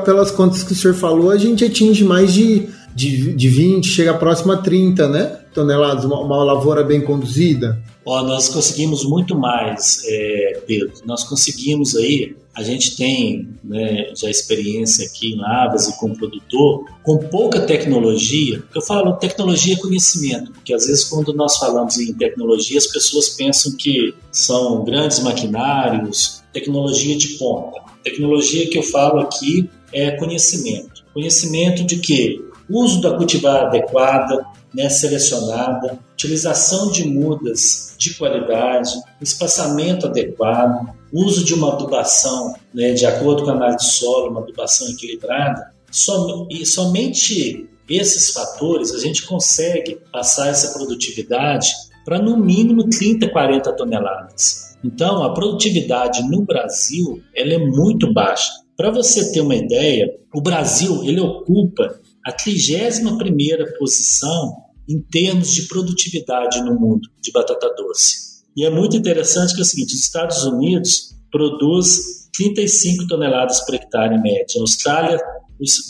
pelas 0.05 0.31
contas 0.31 0.63
que 0.63 0.73
o 0.73 0.77
senhor 0.77 0.95
falou, 0.95 1.31
a 1.31 1.37
gente 1.37 1.65
atinge 1.65 2.05
mais 2.05 2.33
de, 2.33 2.69
de, 2.95 3.35
de 3.35 3.49
20, 3.49 3.89
chega 3.89 4.15
próximo 4.15 4.53
a 4.53 4.59
30, 4.59 5.09
né? 5.09 5.38
Toneladas, 5.59 6.05
uma, 6.05 6.21
uma 6.21 6.45
lavoura 6.45 6.85
bem 6.85 7.01
conduzida. 7.01 7.83
Ó, 8.05 8.23
nós 8.23 8.49
conseguimos 8.49 9.05
muito 9.05 9.37
mais, 9.37 10.03
é, 10.07 10.63
Pedro. 10.67 10.93
Nós 11.05 11.25
conseguimos 11.25 11.97
aí 11.97 12.37
a 12.59 12.63
gente 12.65 12.97
tem 12.97 13.49
né, 13.63 14.11
já 14.17 14.29
experiência 14.29 15.07
aqui 15.07 15.33
em 15.33 15.37
Lavras 15.37 15.87
e 15.87 15.97
com 15.97 16.13
produtor, 16.13 16.85
com 17.05 17.17
pouca 17.19 17.61
tecnologia, 17.61 18.61
eu 18.75 18.83
falo 18.83 19.13
tecnologia 19.13 19.75
é 19.75 19.77
conhecimento, 19.77 20.51
porque 20.51 20.75
às 20.75 20.87
vezes 20.89 21.05
quando 21.05 21.33
nós 21.33 21.57
falamos 21.57 21.97
em 21.99 22.13
tecnologia, 22.15 22.77
as 22.77 22.89
pessoas 22.89 23.29
pensam 23.29 23.77
que 23.77 24.13
são 24.33 24.83
grandes 24.85 25.21
maquinários, 25.21 26.43
tecnologia 26.53 27.17
de 27.17 27.29
ponta. 27.39 27.81
Tecnologia 28.03 28.69
que 28.69 28.77
eu 28.77 28.83
falo 28.83 29.21
aqui 29.21 29.71
é 29.93 30.11
conhecimento. 30.13 31.05
Conhecimento 31.15 31.85
de 31.85 32.01
que 32.01 32.45
uso 32.69 33.01
da 33.01 33.17
cultivar 33.17 33.67
adequada, 33.67 34.45
né, 34.75 34.89
selecionada, 34.89 35.99
utilização 36.13 36.91
de 36.91 37.07
mudas 37.07 37.95
de 37.99 38.15
qualidade, 38.15 38.91
espaçamento 39.21 40.07
adequado, 40.07 40.89
uso 41.13 41.45
de 41.45 41.55
uma 41.55 41.73
adubação 41.73 42.55
né, 42.75 42.93
de 42.93 43.07
acordo 43.07 43.45
com 43.45 43.51
a 43.51 43.55
análise 43.55 43.79
de 43.79 43.93
solo, 43.93 44.31
uma 44.31 44.41
adubação 44.41 44.89
equilibrada, 44.89 45.73
som, 45.91 46.47
e 46.51 46.67
somente 46.67 47.69
esses 47.89 48.31
fatores 48.31 48.93
a 48.93 48.99
gente 48.99 49.27
consegue 49.27 49.99
passar 50.13 50.49
essa 50.49 50.77
produtividade 50.77 51.69
para 52.05 52.19
no 52.19 52.37
mínimo 52.37 52.89
30, 52.89 53.29
40 53.31 53.73
toneladas. 53.73 54.77
Então, 54.85 55.23
a 55.23 55.33
produtividade 55.33 56.23
no 56.29 56.43
Brasil 56.43 57.21
ela 57.35 57.55
é 57.55 57.59
muito 57.59 58.13
baixa. 58.13 58.51
Para 58.77 58.91
você 58.91 59.33
ter 59.33 59.41
uma 59.41 59.57
ideia, 59.57 60.07
o 60.33 60.41
Brasil 60.41 61.03
ele 61.05 61.21
ocupa 61.21 61.99
a 62.29 62.33
31ª 62.33 63.79
posição 63.79 64.55
em 64.87 65.01
termos 65.01 65.55
de 65.55 65.63
produtividade 65.63 66.63
no 66.63 66.79
mundo 66.79 67.09
de 67.23 67.33
batata 67.33 67.75
doce. 67.75 68.45
E 68.55 68.67
é 68.67 68.71
muito 68.71 68.97
interessante 68.97 69.55
que 69.55 69.61
é 69.61 69.63
o 69.63 69.67
seguinte, 69.67 69.95
os 69.95 70.01
Estados 70.01 70.45
Unidos 70.45 71.15
produz 71.31 72.29
35 72.37 73.07
toneladas 73.07 73.65
por 73.65 73.75
hectare 73.75 74.15
em 74.15 74.21
média, 74.21 74.59
a 74.59 74.61
Austrália 74.61 75.19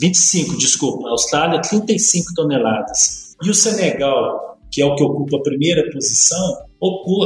25, 0.00 0.56
desculpa, 0.56 1.08
a 1.08 1.10
Austrália 1.10 1.60
35 1.60 2.32
toneladas. 2.34 3.34
E 3.44 3.50
o 3.50 3.54
Senegal, 3.54 4.58
que 4.70 4.80
é 4.80 4.84
o 4.84 4.94
que 4.94 5.02
ocupa 5.02 5.38
a 5.38 5.42
primeira 5.42 5.90
posição, 5.90 6.67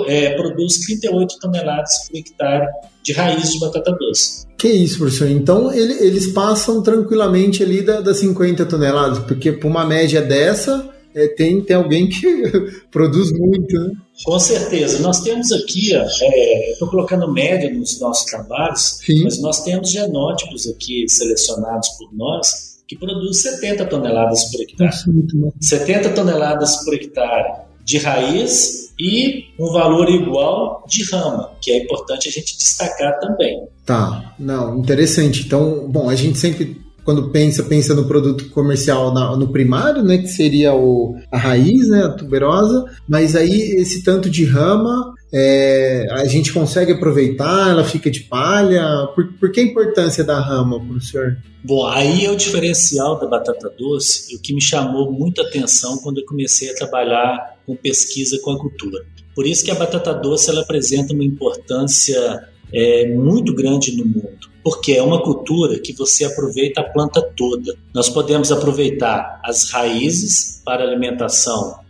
é, 0.07 0.31
produz 0.35 0.79
38 0.81 1.39
toneladas 1.41 2.09
por 2.09 2.17
hectare 2.17 2.69
de 3.03 3.13
raiz 3.13 3.53
de 3.53 3.61
batata 3.61 3.93
doce. 3.93 4.47
Que 4.57 4.69
isso, 4.69 4.99
professor? 4.99 5.29
Então 5.29 5.73
ele, 5.73 5.95
eles 5.95 6.29
passam 6.29 6.83
tranquilamente 6.83 7.63
ali 7.63 7.83
das 7.83 8.05
da 8.05 8.15
50 8.15 8.65
toneladas, 8.67 9.19
porque 9.21 9.53
por 9.53 9.69
uma 9.69 9.85
média 9.85 10.23
dessa, 10.23 10.89
é, 11.15 11.29
tem, 11.29 11.61
tem 11.61 11.77
alguém 11.77 12.09
que 12.09 12.45
produz 12.91 13.33
muito, 13.33 13.79
né? 13.79 13.93
Com 14.25 14.39
certeza. 14.39 15.01
Nós 15.01 15.21
temos 15.21 15.51
aqui, 15.53 15.95
é, 15.95 16.73
estou 16.73 16.89
colocando 16.89 17.31
média 17.31 17.71
nos 17.73 18.01
nossos 18.01 18.25
trabalhos, 18.27 19.01
Sim. 19.05 19.25
mas 19.25 19.41
nós 19.41 19.63
temos 19.65 19.91
genótipos 19.91 20.69
aqui 20.69 21.09
selecionados 21.09 21.89
por 21.99 22.15
nós 22.15 22.73
que 22.87 22.97
produzem 22.97 23.53
70 23.53 23.87
toneladas 23.87 24.45
por 24.45 24.61
hectare. 24.61 24.91
Nossa, 25.35 25.57
70 25.61 26.11
toneladas 26.11 26.85
por 26.85 26.95
hectare 26.95 27.63
de 27.85 27.99
raiz 27.99 28.82
e 29.03 29.47
um 29.59 29.73
valor 29.73 30.09
igual 30.09 30.85
de 30.87 31.03
rama, 31.11 31.51
que 31.61 31.73
é 31.73 31.83
importante 31.83 32.29
a 32.29 32.31
gente 32.31 32.57
destacar 32.57 33.19
também. 33.19 33.61
Tá, 33.85 34.35
não, 34.39 34.79
interessante. 34.79 35.45
Então, 35.45 35.89
bom, 35.89 36.09
a 36.09 36.15
gente 36.15 36.39
sempre 36.39 36.81
quando 37.05 37.31
pensa, 37.31 37.65
pensa 37.65 37.95
no 37.95 38.05
produto 38.05 38.49
comercial 38.51 39.13
na, 39.13 39.37
no 39.37 39.49
primário, 39.49 40.05
né, 40.05 40.19
que 40.19 40.29
seria 40.29 40.73
o, 40.73 41.17
a 41.33 41.37
raiz, 41.37 41.89
né, 41.89 42.05
a 42.05 42.11
tuberosa, 42.11 42.85
mas 43.09 43.35
aí 43.35 43.75
esse 43.77 44.05
tanto 44.05 44.31
de 44.31 44.45
rama 44.45 45.13
é, 45.33 46.07
a 46.11 46.25
gente 46.27 46.53
consegue 46.53 46.93
aproveitar, 46.93 47.71
ela 47.71 47.85
fica 47.85 48.11
de 48.11 48.21
palha. 48.21 49.07
Por, 49.15 49.33
por 49.35 49.51
que 49.51 49.61
a 49.61 49.65
importância 49.65 50.23
da 50.23 50.39
rama, 50.41 50.79
professor? 50.79 51.39
Bom, 51.65 51.87
aí 51.87 52.25
é 52.25 52.31
o 52.31 52.37
diferencial 52.37 53.19
da 53.19 53.27
batata 53.27 53.73
doce, 53.79 54.35
o 54.35 54.41
que 54.41 54.53
me 54.53 54.61
chamou 54.61 55.11
muita 55.11 55.43
atenção 55.43 55.99
quando 55.99 56.19
eu 56.19 56.27
comecei 56.27 56.71
a 56.71 56.75
trabalhar 56.75 57.57
com 57.65 57.75
pesquisa 57.77 58.39
com 58.43 58.51
a 58.51 58.59
cultura. 58.59 59.05
Por 59.35 59.47
isso 59.47 59.65
que 59.65 59.71
a 59.71 59.75
batata 59.75 60.12
doce 60.12 60.51
ela 60.51 60.62
apresenta 60.62 61.15
uma 61.15 61.25
importância 61.25 62.49
é, 62.73 63.09
muito 63.09 63.55
grande 63.55 63.97
no 63.97 64.05
mundo 64.05 64.53
porque 64.62 64.93
é 64.93 65.03
uma 65.03 65.23
cultura 65.23 65.79
que 65.79 65.93
você 65.93 66.25
aproveita 66.25 66.81
a 66.81 66.85
planta 66.85 67.21
toda. 67.37 67.75
Nós 67.93 68.09
podemos 68.09 68.53
aproveitar 68.53 69.41
as 69.45 69.71
raízes 69.71 70.62
para 70.65 70.85
alimentação 70.85 71.81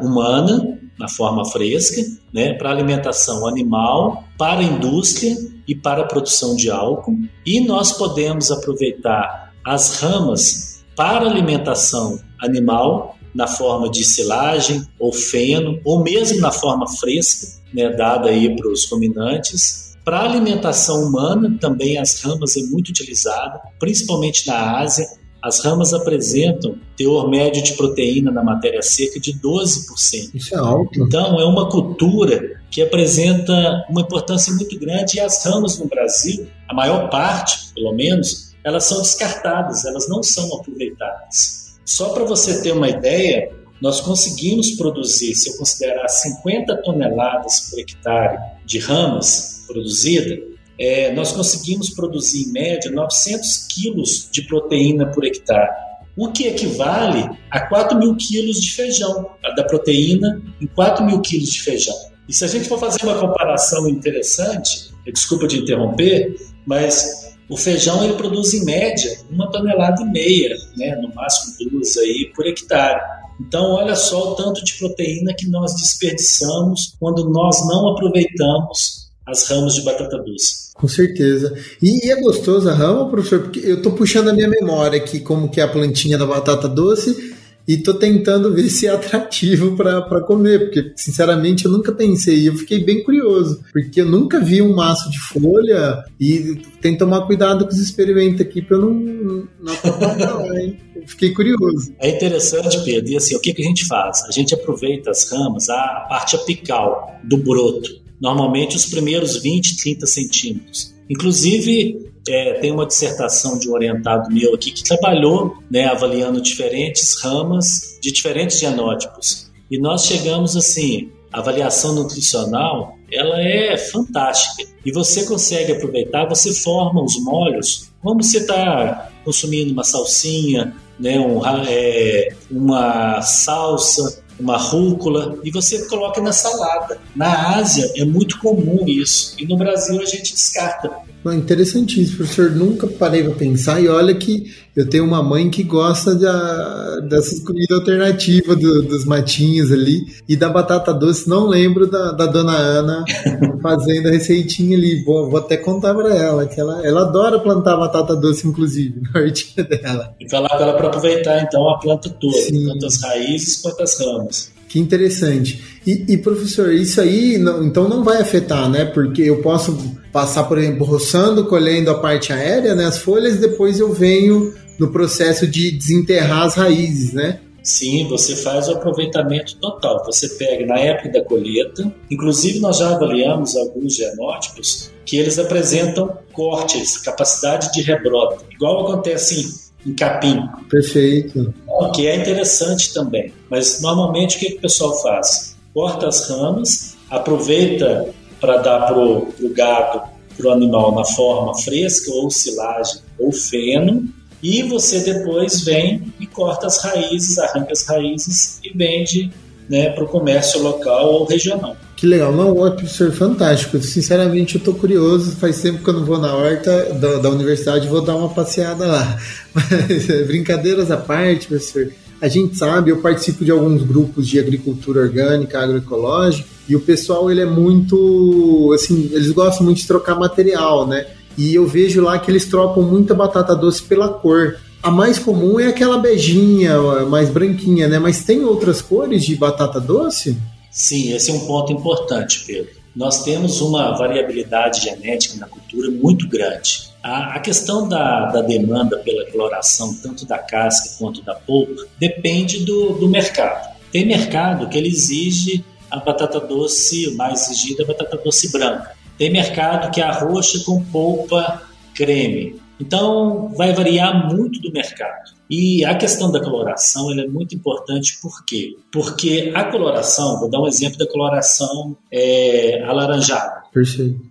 humana, 0.00 0.78
na 0.98 1.08
forma 1.08 1.44
fresca, 1.44 2.00
né, 2.32 2.54
para 2.54 2.70
alimentação 2.70 3.46
animal, 3.46 4.24
para 4.38 4.62
indústria 4.62 5.36
e 5.66 5.74
para 5.74 6.02
a 6.02 6.06
produção 6.06 6.54
de 6.56 6.70
álcool. 6.70 7.16
E 7.44 7.60
nós 7.60 7.92
podemos 7.92 8.50
aproveitar 8.50 9.52
as 9.64 10.00
ramas 10.00 10.84
para 10.96 11.26
alimentação 11.26 12.20
animal, 12.40 13.16
na 13.34 13.46
forma 13.46 13.88
de 13.88 14.04
silagem 14.04 14.86
ou 14.98 15.12
feno, 15.12 15.80
ou 15.84 16.02
mesmo 16.02 16.40
na 16.40 16.52
forma 16.52 16.86
fresca, 16.86 17.46
né, 17.72 17.88
dada 17.88 18.28
aí 18.28 18.54
para 18.54 18.70
os 18.70 18.88
ruminantes, 18.90 19.96
para 20.04 20.20
alimentação 20.20 21.04
humana, 21.04 21.56
também 21.60 21.96
as 21.96 22.20
ramas 22.20 22.56
é 22.56 22.62
muito 22.64 22.88
utilizada, 22.88 23.60
principalmente 23.78 24.46
na 24.46 24.80
Ásia. 24.80 25.06
As 25.42 25.64
ramas 25.64 25.92
apresentam 25.92 26.76
teor 26.96 27.28
médio 27.28 27.62
de 27.62 27.72
proteína 27.74 28.30
na 28.30 28.44
matéria 28.44 28.80
seca 28.80 29.18
de 29.18 29.32
12%. 29.32 30.30
Isso 30.34 30.54
é 30.54 30.58
alto. 30.58 31.02
Então, 31.02 31.40
é 31.40 31.44
uma 31.44 31.68
cultura 31.68 32.60
que 32.70 32.80
apresenta 32.80 33.84
uma 33.90 34.02
importância 34.02 34.54
muito 34.54 34.78
grande 34.78 35.16
e 35.16 35.20
as 35.20 35.44
ramas 35.44 35.78
no 35.78 35.86
Brasil, 35.86 36.46
a 36.68 36.74
maior 36.74 37.10
parte, 37.10 37.72
pelo 37.74 37.92
menos, 37.92 38.54
elas 38.64 38.84
são 38.84 39.02
descartadas, 39.02 39.84
elas 39.84 40.08
não 40.08 40.22
são 40.22 40.54
aproveitadas. 40.54 41.76
Só 41.84 42.10
para 42.10 42.24
você 42.24 42.62
ter 42.62 42.72
uma 42.72 42.88
ideia, 42.88 43.50
nós 43.80 44.00
conseguimos 44.00 44.70
produzir, 44.76 45.34
se 45.34 45.50
eu 45.50 45.56
considerar 45.56 46.06
50 46.08 46.76
toneladas 46.82 47.68
por 47.68 47.80
hectare 47.80 48.38
de 48.64 48.78
ramas, 48.78 49.64
produzida, 49.66 50.51
é, 50.82 51.12
nós 51.12 51.30
conseguimos 51.30 51.90
produzir 51.90 52.48
em 52.48 52.52
média 52.52 52.90
900 52.90 53.68
quilos 53.68 54.28
de 54.32 54.42
proteína 54.42 55.06
por 55.12 55.24
hectare, 55.24 55.70
o 56.16 56.32
que 56.32 56.48
equivale 56.48 57.30
a 57.48 57.60
4 57.60 57.96
mil 57.96 58.16
quilos 58.16 58.60
de 58.60 58.72
feijão, 58.72 59.30
da 59.56 59.62
proteína 59.62 60.42
em 60.60 60.66
4 60.66 61.04
mil 61.04 61.20
quilos 61.20 61.50
de 61.50 61.62
feijão. 61.62 61.94
E 62.28 62.32
se 62.32 62.44
a 62.44 62.48
gente 62.48 62.68
for 62.68 62.80
fazer 62.80 62.98
uma 63.04 63.16
comparação 63.16 63.88
interessante, 63.88 64.90
desculpa 65.06 65.46
de 65.46 65.58
interromper, 65.58 66.34
mas 66.66 67.32
o 67.48 67.56
feijão 67.56 68.02
ele 68.02 68.14
produz 68.14 68.52
em 68.52 68.64
média 68.64 69.20
uma 69.30 69.48
tonelada 69.52 70.02
e 70.02 70.06
meia, 70.06 70.56
né, 70.76 70.96
no 70.96 71.14
máximo 71.14 71.70
duas 71.70 71.96
aí 71.96 72.32
por 72.34 72.44
hectare. 72.44 73.00
Então, 73.40 73.72
olha 73.72 73.94
só 73.94 74.32
o 74.32 74.34
tanto 74.34 74.64
de 74.64 74.74
proteína 74.74 75.32
que 75.32 75.48
nós 75.48 75.74
desperdiçamos 75.76 76.96
quando 76.98 77.30
nós 77.30 77.64
não 77.68 77.88
aproveitamos 77.92 79.01
as 79.26 79.48
ramas 79.48 79.74
de 79.74 79.82
batata 79.82 80.18
doce. 80.18 80.72
Com 80.74 80.88
certeza. 80.88 81.54
E, 81.80 82.06
e, 82.06 82.10
é 82.10 82.20
gostoso 82.20 82.68
a 82.68 82.74
rama, 82.74 83.08
professor? 83.08 83.40
Porque 83.40 83.60
eu 83.60 83.76
estou 83.76 83.92
puxando 83.92 84.28
a 84.28 84.32
minha 84.32 84.48
memória 84.48 84.98
aqui 84.98 85.20
como 85.20 85.48
que 85.48 85.60
é 85.60 85.64
a 85.64 85.68
plantinha 85.68 86.18
da 86.18 86.26
batata 86.26 86.68
doce 86.68 87.32
e 87.66 87.74
estou 87.74 87.94
tentando 87.94 88.52
ver 88.52 88.68
se 88.68 88.86
é 88.86 88.90
atrativo 88.90 89.76
para 89.76 90.20
comer, 90.22 90.64
porque 90.64 90.92
sinceramente 90.96 91.64
eu 91.64 91.70
nunca 91.70 91.92
pensei, 91.92 92.48
eu 92.48 92.56
fiquei 92.56 92.82
bem 92.82 93.04
curioso, 93.04 93.62
porque 93.72 94.00
eu 94.00 94.06
nunca 94.06 94.40
vi 94.40 94.60
um 94.60 94.74
maço 94.74 95.08
de 95.10 95.18
folha 95.18 96.04
e 96.18 96.60
tem 96.80 96.94
que 96.94 96.98
tomar 96.98 97.26
cuidado 97.26 97.64
com 97.64 97.70
os 97.70 97.78
experimentos 97.78 98.40
aqui 98.40 98.60
para 98.60 98.76
eu 98.76 98.80
não, 98.80 99.48
não 99.60 99.72
atrapalhar, 99.72 100.58
hein? 100.58 100.78
Eu 100.96 101.06
fiquei 101.06 101.32
curioso. 101.32 101.94
É 102.00 102.10
interessante, 102.10 102.82
Pedro, 102.84 103.12
e 103.12 103.16
assim, 103.16 103.36
o 103.36 103.40
que, 103.40 103.54
que 103.54 103.62
a 103.62 103.64
gente 103.64 103.86
faz? 103.86 104.24
A 104.24 104.32
gente 104.32 104.54
aproveita 104.54 105.10
as 105.10 105.30
ramas, 105.30 105.68
a 105.68 106.06
parte 106.08 106.34
apical 106.34 107.20
do 107.22 107.36
broto, 107.36 108.01
normalmente 108.22 108.76
os 108.76 108.86
primeiros 108.86 109.42
20, 109.42 109.76
30 109.78 110.06
centímetros. 110.06 110.94
Inclusive, 111.10 112.08
é, 112.28 112.54
tem 112.60 112.70
uma 112.70 112.86
dissertação 112.86 113.58
de 113.58 113.68
um 113.68 113.72
orientado 113.72 114.32
meu 114.32 114.54
aqui 114.54 114.70
que 114.70 114.84
trabalhou 114.84 115.56
né, 115.68 115.86
avaliando 115.86 116.40
diferentes 116.40 117.20
ramas 117.20 117.98
de 118.00 118.12
diferentes 118.12 118.60
genótipos. 118.60 119.50
E 119.68 119.76
nós 119.76 120.06
chegamos 120.06 120.56
assim, 120.56 121.10
a 121.32 121.40
avaliação 121.40 121.96
nutricional, 121.96 122.96
ela 123.10 123.42
é 123.42 123.76
fantástica. 123.76 124.70
E 124.86 124.92
você 124.92 125.24
consegue 125.24 125.72
aproveitar, 125.72 126.28
você 126.28 126.54
forma 126.54 127.02
os 127.02 127.20
molhos, 127.24 127.90
como 128.00 128.22
você 128.22 128.38
está 128.38 129.10
consumindo 129.24 129.72
uma 129.72 129.84
salsinha, 129.84 130.74
né, 130.98 131.18
um, 131.18 131.40
é, 131.66 132.28
uma 132.50 133.20
salsa, 133.22 134.21
uma 134.42 134.56
rúcula, 134.56 135.38
e 135.44 135.50
você 135.50 135.86
coloca 135.86 136.20
na 136.20 136.32
salada. 136.32 136.98
Na 137.14 137.56
Ásia 137.56 137.90
é 137.96 138.04
muito 138.04 138.38
comum 138.38 138.84
isso, 138.86 139.34
e 139.38 139.46
no 139.46 139.56
Brasil 139.56 140.00
a 140.00 140.04
gente 140.04 140.32
descarta. 140.32 140.90
Interessantíssimo, 141.24 142.16
professor. 142.16 142.50
Nunca 142.50 142.86
parei 142.88 143.22
para 143.22 143.34
pensar. 143.34 143.80
E 143.80 143.86
olha 143.86 144.12
que 144.12 144.52
eu 144.74 144.88
tenho 144.88 145.04
uma 145.04 145.22
mãe 145.22 145.50
que 145.50 145.62
gosta 145.62 146.14
de, 146.14 147.08
dessas 147.08 147.40
comidas 147.40 147.78
alternativas 147.78 148.58
do, 148.58 148.82
dos 148.82 149.04
matinhos 149.04 149.70
ali. 149.70 150.06
E 150.26 150.34
da 150.34 150.48
batata 150.48 150.94
doce, 150.94 151.28
não 151.28 151.46
lembro 151.46 151.90
da, 151.90 152.12
da 152.12 152.26
dona 152.26 152.56
Ana 152.56 153.04
fazendo 153.62 154.08
a 154.08 154.10
receitinha 154.10 154.76
ali. 154.76 155.04
Vou, 155.04 155.28
vou 155.28 155.38
até 155.38 155.58
contar 155.58 155.94
para 155.94 156.14
ela, 156.14 156.46
que 156.46 156.58
ela, 156.58 156.86
ela 156.86 157.02
adora 157.02 157.38
plantar 157.38 157.76
batata 157.76 158.16
doce, 158.16 158.48
inclusive, 158.48 159.02
na 159.12 159.20
hortinha 159.20 159.66
dela. 159.66 160.14
E 160.18 160.28
falar 160.30 160.48
com 160.48 160.62
ela 160.62 160.72
para 160.72 160.88
aproveitar 160.88 161.42
então 161.42 161.68
a 161.68 161.78
planta 161.78 162.08
toda, 162.08 162.38
Sim. 162.38 162.66
tanto 162.66 162.86
as 162.86 163.02
raízes 163.02 163.60
quanto 163.60 163.82
as 163.82 164.00
ramas. 164.00 164.52
Que 164.72 164.78
interessante. 164.78 165.62
E, 165.86 166.06
e, 166.08 166.16
professor, 166.16 166.72
isso 166.72 166.98
aí 166.98 167.36
não, 167.36 167.62
então 167.62 167.90
não 167.90 168.02
vai 168.02 168.22
afetar, 168.22 168.70
né? 168.70 168.86
Porque 168.86 169.20
eu 169.20 169.42
posso 169.42 169.76
passar, 170.10 170.44
por 170.44 170.56
exemplo, 170.56 170.86
roçando, 170.86 171.44
colhendo 171.44 171.90
a 171.90 171.98
parte 171.98 172.32
aérea, 172.32 172.74
né? 172.74 172.86
As 172.86 172.96
folhas, 172.96 173.36
depois 173.36 173.78
eu 173.78 173.92
venho 173.92 174.54
no 174.82 174.90
processo 174.90 175.46
de 175.46 175.70
desenterrar 175.70 176.42
as 176.42 176.56
raízes, 176.56 177.12
né? 177.12 177.38
Sim, 177.62 178.08
você 178.08 178.34
faz 178.34 178.66
o 178.66 178.72
aproveitamento 178.72 179.56
total. 179.58 180.04
Você 180.04 180.28
pega 180.30 180.66
na 180.66 180.80
época 180.80 181.10
da 181.10 181.24
colheita, 181.24 181.94
inclusive 182.10 182.58
nós 182.58 182.78
já 182.78 182.92
avaliamos 182.92 183.56
alguns 183.56 183.94
genótipos 183.94 184.90
que 185.06 185.16
eles 185.16 185.38
apresentam 185.38 186.18
cortes, 186.32 186.98
capacidade 186.98 187.72
de 187.72 187.82
rebrota, 187.82 188.44
igual 188.50 188.84
acontece 188.84 189.70
em, 189.86 189.90
em 189.90 189.94
capim. 189.94 190.42
Perfeito. 190.68 191.54
O 191.68 191.92
que 191.92 192.08
é 192.08 192.16
interessante 192.16 192.92
também. 192.92 193.32
Mas 193.48 193.80
normalmente 193.80 194.36
o 194.36 194.40
que, 194.40 194.46
que 194.46 194.58
o 194.58 194.62
pessoal 194.62 195.00
faz? 195.00 195.56
Corta 195.72 196.08
as 196.08 196.28
ramas, 196.28 196.96
aproveita 197.08 198.08
para 198.40 198.56
dar 198.56 198.86
para 198.86 198.98
o 198.98 199.54
gado, 199.54 200.02
para 200.36 200.48
o 200.48 200.50
animal 200.50 200.92
na 200.92 201.04
forma 201.04 201.54
fresca, 201.54 202.10
ou 202.10 202.28
silagem, 202.28 203.00
ou 203.20 203.30
feno, 203.30 204.08
e 204.42 204.62
você 204.64 205.00
depois 205.00 205.62
vem 205.62 206.12
e 206.18 206.26
corta 206.26 206.66
as 206.66 206.82
raízes, 206.82 207.38
arranca 207.38 207.72
as 207.72 207.86
raízes 207.86 208.58
e 208.64 208.76
vende 208.76 209.30
né, 209.68 209.90
para 209.90 210.04
o 210.04 210.08
comércio 210.08 210.60
local 210.60 211.12
ou 211.12 211.24
regional. 211.24 211.76
Que 211.96 212.06
legal, 212.06 212.32
não, 212.32 212.66
é 212.66 212.70
professor 212.70 213.12
fantástico. 213.12 213.78
Sinceramente, 213.80 214.56
eu 214.56 214.58
estou 214.58 214.74
curioso. 214.74 215.36
Faz 215.36 215.62
tempo 215.62 215.84
que 215.84 215.88
eu 215.88 215.94
não 215.94 216.04
vou 216.04 216.18
na 216.18 216.34
horta 216.34 216.94
da, 216.94 217.18
da 217.18 217.30
universidade, 217.30 217.86
vou 217.86 218.02
dar 218.02 218.16
uma 218.16 218.28
passeada 218.28 218.84
lá. 218.84 219.18
Mas, 219.54 220.26
brincadeiras 220.26 220.90
à 220.90 220.96
parte, 220.96 221.46
professor. 221.46 221.92
A 222.20 222.28
gente 222.28 222.56
sabe, 222.56 222.90
eu 222.90 223.00
participo 223.00 223.44
de 223.44 223.50
alguns 223.50 223.82
grupos 223.82 224.28
de 224.28 224.38
agricultura 224.38 225.00
orgânica, 225.00 225.60
agroecológica, 225.60 226.48
e 226.68 226.76
o 226.76 226.80
pessoal 226.80 227.30
ele 227.30 227.40
é 227.40 227.46
muito, 227.46 228.72
assim, 228.74 229.10
eles 229.12 229.30
gostam 229.30 229.64
muito 229.64 229.78
de 229.78 229.86
trocar 229.86 230.16
material, 230.16 230.86
né? 230.86 231.06
E 231.36 231.54
eu 231.54 231.66
vejo 231.66 232.02
lá 232.02 232.18
que 232.18 232.30
eles 232.30 232.46
trocam 232.46 232.82
muita 232.82 233.14
batata 233.14 233.54
doce 233.54 233.82
pela 233.82 234.08
cor. 234.08 234.56
A 234.82 234.90
mais 234.90 235.18
comum 235.18 235.60
é 235.60 235.68
aquela 235.68 235.98
beijinha, 235.98 236.78
mais 237.08 237.30
branquinha, 237.30 237.86
né? 237.86 237.98
Mas 237.98 238.24
tem 238.24 238.44
outras 238.44 238.82
cores 238.82 239.24
de 239.24 239.36
batata 239.36 239.80
doce? 239.80 240.36
Sim, 240.70 241.12
esse 241.12 241.30
é 241.30 241.34
um 241.34 241.46
ponto 241.46 241.72
importante, 241.72 242.44
Pedro. 242.46 242.82
Nós 242.94 243.22
temos 243.22 243.60
uma 243.60 243.96
variabilidade 243.96 244.82
genética 244.82 245.38
na 245.38 245.46
cultura 245.46 245.90
muito 245.90 246.28
grande. 246.28 246.90
A, 247.02 247.40
questão 247.40 247.88
da, 247.88 248.26
da, 248.26 248.42
demanda 248.42 248.96
pela 248.98 249.28
coloração, 249.30 249.94
tanto 249.94 250.24
da 250.24 250.38
casca 250.38 250.96
quanto 250.98 251.22
da 251.22 251.34
polpa, 251.34 251.86
depende 251.98 252.64
do, 252.64 252.92
do 252.92 253.08
mercado. 253.08 253.76
Tem 253.90 254.06
mercado 254.06 254.68
que 254.68 254.78
ele 254.78 254.88
exige 254.88 255.64
a 255.90 255.98
batata 255.98 256.38
doce, 256.38 257.14
mais 257.16 257.50
exigida 257.50 257.82
a 257.82 257.86
batata 257.86 258.16
doce 258.16 258.52
branca. 258.52 258.94
Tem 259.18 259.30
mercado 259.30 259.90
que 259.90 260.00
é 260.00 260.04
a 260.04 260.12
roxa 260.12 260.62
com 260.64 260.82
polpa 260.84 261.62
creme. 261.94 262.60
Então, 262.80 263.52
vai 263.56 263.72
variar 263.72 264.34
muito 264.34 264.60
do 264.60 264.72
mercado. 264.72 265.32
E 265.48 265.84
a 265.84 265.94
questão 265.94 266.32
da 266.32 266.40
coloração 266.40 267.12
é 267.12 267.26
muito 267.28 267.54
importante, 267.54 268.18
por 268.20 268.44
quê? 268.44 268.74
Porque 268.90 269.52
a 269.54 269.64
coloração, 269.64 270.40
vou 270.40 270.50
dar 270.50 270.60
um 270.60 270.66
exemplo 270.66 270.98
da 270.98 271.06
coloração 271.06 271.96
é, 272.10 272.82
alaranjada. 272.84 273.62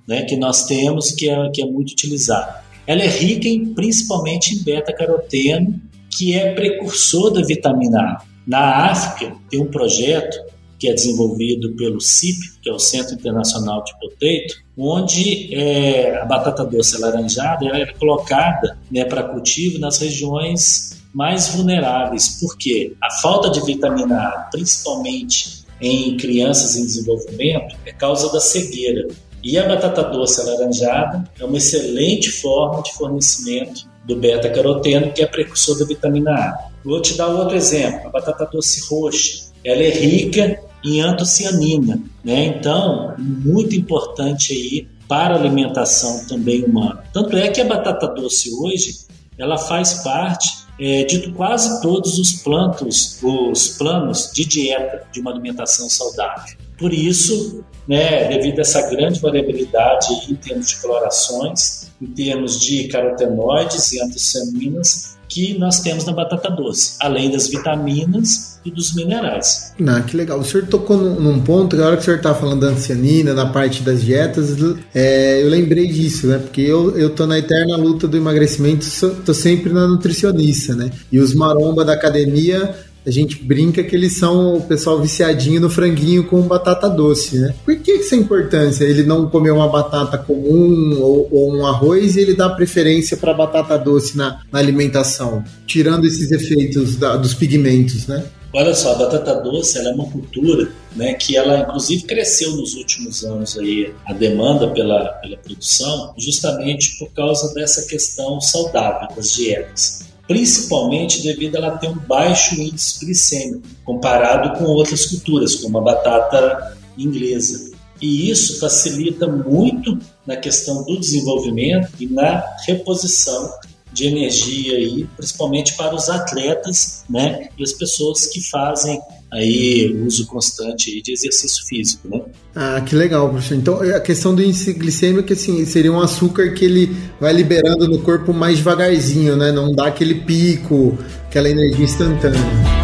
Né, 0.07 0.23
que 0.23 0.35
nós 0.35 0.65
temos, 0.65 1.11
que 1.11 1.29
é, 1.29 1.49
que 1.51 1.61
é 1.61 1.65
muito 1.65 1.91
utilizada. 1.91 2.61
Ela 2.85 3.03
é 3.03 3.07
rica 3.07 3.47
em, 3.47 3.73
principalmente 3.73 4.55
em 4.55 4.63
beta-caroteno, 4.63 5.79
que 6.09 6.35
é 6.35 6.53
precursor 6.53 7.31
da 7.31 7.41
vitamina 7.41 7.99
A. 7.99 8.23
Na 8.45 8.87
África, 8.87 9.35
tem 9.49 9.61
um 9.61 9.67
projeto 9.67 10.37
que 10.81 10.89
é 10.89 10.93
desenvolvido 10.95 11.75
pelo 11.75 12.01
CIP, 12.01 12.39
que 12.59 12.67
é 12.67 12.73
o 12.73 12.79
Centro 12.79 13.13
Internacional 13.13 13.83
de 13.83 13.93
Potato, 13.99 14.63
onde 14.75 15.53
é, 15.53 16.19
a 16.19 16.25
batata 16.25 16.65
doce 16.65 16.95
alaranjada 16.95 17.67
ela 17.67 17.77
é 17.77 17.85
colocada 17.93 18.79
né, 18.89 19.05
para 19.05 19.21
cultivo 19.21 19.77
nas 19.77 19.99
regiões 19.99 20.99
mais 21.13 21.49
vulneráveis, 21.49 22.39
porque 22.41 22.95
a 22.99 23.11
falta 23.21 23.51
de 23.51 23.63
vitamina 23.63 24.23
A, 24.23 24.31
principalmente 24.51 25.65
em 25.79 26.17
crianças 26.17 26.75
em 26.75 26.81
desenvolvimento, 26.83 27.75
é 27.85 27.91
causa 27.91 28.33
da 28.33 28.39
cegueira. 28.39 29.07
E 29.43 29.59
a 29.59 29.67
batata 29.67 30.01
doce 30.05 30.41
alaranjada 30.41 31.29
é 31.39 31.45
uma 31.45 31.57
excelente 31.57 32.31
forma 32.31 32.81
de 32.81 32.91
fornecimento 32.93 33.87
do 34.03 34.15
beta-caroteno, 34.15 35.11
que 35.11 35.21
é 35.21 35.27
precursor 35.27 35.77
da 35.77 35.85
vitamina 35.85 36.31
A. 36.31 36.69
Vou 36.83 36.99
te 36.99 37.15
dar 37.15 37.27
outro 37.27 37.55
exemplo, 37.55 38.07
a 38.07 38.09
batata 38.09 38.49
doce 38.51 38.81
roxa. 38.89 39.51
Ela 39.63 39.83
é 39.83 39.89
rica 39.91 40.70
em 40.83 41.01
antocianina, 41.01 42.01
né? 42.23 42.45
Então, 42.45 43.15
muito 43.17 43.75
importante 43.75 44.53
aí 44.53 44.87
para 45.07 45.35
a 45.35 45.37
alimentação 45.37 46.25
também 46.25 46.63
humana. 46.63 47.03
Tanto 47.13 47.35
é 47.35 47.49
que 47.49 47.59
a 47.59 47.65
batata 47.65 48.07
doce 48.07 48.49
hoje, 48.53 48.95
ela 49.37 49.57
faz 49.57 49.95
parte 49.95 50.61
é, 50.79 51.03
de 51.03 51.31
quase 51.33 51.81
todos 51.81 52.17
os 52.17 52.33
planos, 52.41 53.19
os 53.21 53.67
planos 53.77 54.31
de 54.33 54.45
dieta 54.45 55.05
de 55.11 55.19
uma 55.19 55.31
alimentação 55.31 55.89
saudável. 55.89 56.57
Por 56.77 56.93
isso, 56.93 57.63
né, 57.87 58.27
devido 58.29 58.59
a 58.59 58.61
essa 58.61 58.89
grande 58.89 59.19
variabilidade 59.19 60.07
em 60.29 60.35
termos 60.35 60.69
de 60.69 60.81
colorações, 60.81 61.91
em 62.01 62.07
termos 62.07 62.59
de 62.59 62.87
carotenoides 62.87 63.91
e 63.91 64.01
antocianinas, 64.01 65.17
que 65.31 65.57
nós 65.57 65.79
temos 65.79 66.05
na 66.05 66.11
batata 66.11 66.49
doce, 66.51 66.97
além 66.99 67.31
das 67.31 67.47
vitaminas 67.47 68.59
e 68.65 68.69
dos 68.69 68.93
minerais. 68.93 69.73
Ah, 69.87 70.01
que 70.01 70.15
legal. 70.15 70.39
O 70.39 70.43
senhor 70.43 70.67
tocou 70.67 70.97
num, 70.97 71.39
ponto, 71.41 71.77
na 71.77 71.87
hora 71.87 71.95
que 71.95 72.01
o 72.01 72.05
senhor 72.05 72.17
estava 72.17 72.37
falando 72.37 72.59
da 72.59 72.67
ancianina, 72.67 73.33
na 73.33 73.45
parte 73.45 73.81
das 73.81 74.03
dietas, 74.03 74.57
é, 74.93 75.41
eu 75.41 75.49
lembrei 75.49 75.87
disso, 75.87 76.27
né? 76.27 76.37
Porque 76.37 76.61
eu, 76.61 76.97
eu 76.97 77.09
tô 77.11 77.25
na 77.25 77.39
eterna 77.39 77.77
luta 77.77 78.09
do 78.09 78.17
emagrecimento, 78.17 78.85
tô 79.25 79.33
sempre 79.33 79.71
na 79.71 79.87
nutricionista, 79.87 80.75
né? 80.75 80.91
E 81.09 81.17
os 81.17 81.33
maromba 81.33 81.85
da 81.85 81.93
academia 81.93 82.75
a 83.05 83.09
gente 83.09 83.43
brinca 83.43 83.83
que 83.83 83.95
eles 83.95 84.17
são 84.17 84.57
o 84.57 84.61
pessoal 84.61 85.01
viciadinho 85.01 85.59
no 85.59 85.69
franguinho 85.69 86.23
com 86.23 86.41
batata 86.41 86.87
doce, 86.87 87.39
né? 87.39 87.53
Por 87.65 87.75
que 87.77 87.91
essa 87.93 88.15
importância? 88.15 88.83
Ele 88.83 89.03
não 89.03 89.29
comer 89.29 89.51
uma 89.51 89.67
batata 89.67 90.17
comum 90.17 90.99
ou, 90.99 91.27
ou 91.31 91.55
um 91.55 91.65
arroz 91.65 92.15
e 92.15 92.19
ele 92.19 92.35
dá 92.35 92.49
preferência 92.49 93.17
para 93.17 93.33
batata 93.33 93.77
doce 93.77 94.15
na, 94.15 94.41
na, 94.51 94.59
alimentação, 94.59 95.43
tirando 95.65 96.05
esses 96.05 96.31
efeitos 96.31 96.95
da, 96.95 97.15
dos 97.15 97.33
pigmentos, 97.33 98.05
né? 98.07 98.23
Olha 98.53 98.73
só, 98.75 98.91
a 98.91 98.95
batata 98.95 99.35
doce 99.35 99.79
é 99.79 99.91
uma 99.93 100.05
cultura 100.11 100.69
né, 100.95 101.13
que 101.13 101.37
ela 101.37 101.59
inclusive 101.59 102.03
cresceu 102.03 102.51
nos 102.57 102.73
últimos 102.75 103.23
anos 103.23 103.57
aí, 103.57 103.93
a 104.05 104.11
demanda 104.11 104.69
pela, 104.71 105.05
pela 105.21 105.37
produção, 105.37 106.13
justamente 106.17 106.99
por 106.99 107.09
causa 107.13 107.53
dessa 107.53 107.87
questão 107.87 108.41
saudável 108.41 109.07
das 109.15 109.31
dietas 109.31 110.10
principalmente 110.31 111.21
devido 111.21 111.57
a 111.57 111.59
ela 111.59 111.77
ter 111.77 111.89
um 111.89 111.97
baixo 112.07 112.55
índice 112.55 113.03
glicêmico 113.03 113.67
comparado 113.83 114.57
com 114.57 114.63
outras 114.63 115.05
culturas, 115.05 115.55
como 115.55 115.77
a 115.77 115.81
batata 115.81 116.77
inglesa. 116.97 117.69
E 118.01 118.29
isso 118.29 118.57
facilita 118.57 119.27
muito 119.27 119.99
na 120.25 120.37
questão 120.37 120.85
do 120.85 120.97
desenvolvimento 120.97 121.89
e 121.99 122.07
na 122.07 122.41
reposição 122.65 123.51
de 123.91 124.07
energia 124.07 124.77
aí, 124.77 125.07
principalmente 125.15 125.75
para 125.75 125.95
os 125.95 126.09
atletas, 126.09 127.03
né, 127.09 127.49
e 127.57 127.63
as 127.63 127.73
pessoas 127.73 128.25
que 128.25 128.41
fazem 128.49 128.99
aí 129.31 129.95
uso 130.05 130.27
constante 130.27 131.01
de 131.01 131.13
exercício 131.13 131.65
físico, 131.65 132.09
né? 132.09 132.21
Ah, 132.53 132.81
que 132.81 132.93
legal, 132.93 133.29
professor. 133.29 133.55
Então, 133.55 133.79
a 133.79 133.99
questão 134.01 134.35
do 134.35 134.43
índice 134.43 134.73
glicêmico, 134.73 135.31
assim, 135.31 135.65
seria 135.65 135.91
um 135.91 136.01
açúcar 136.01 136.51
que 136.53 136.65
ele 136.65 136.93
vai 137.19 137.31
liberando 137.31 137.87
no 137.87 137.99
corpo 137.99 138.33
mais 138.33 138.57
devagarzinho, 138.57 139.37
né? 139.37 139.51
Não 139.51 139.71
dá 139.73 139.87
aquele 139.87 140.15
pico, 140.15 140.97
aquela 141.29 141.49
energia 141.49 141.85
instantânea. 141.85 142.80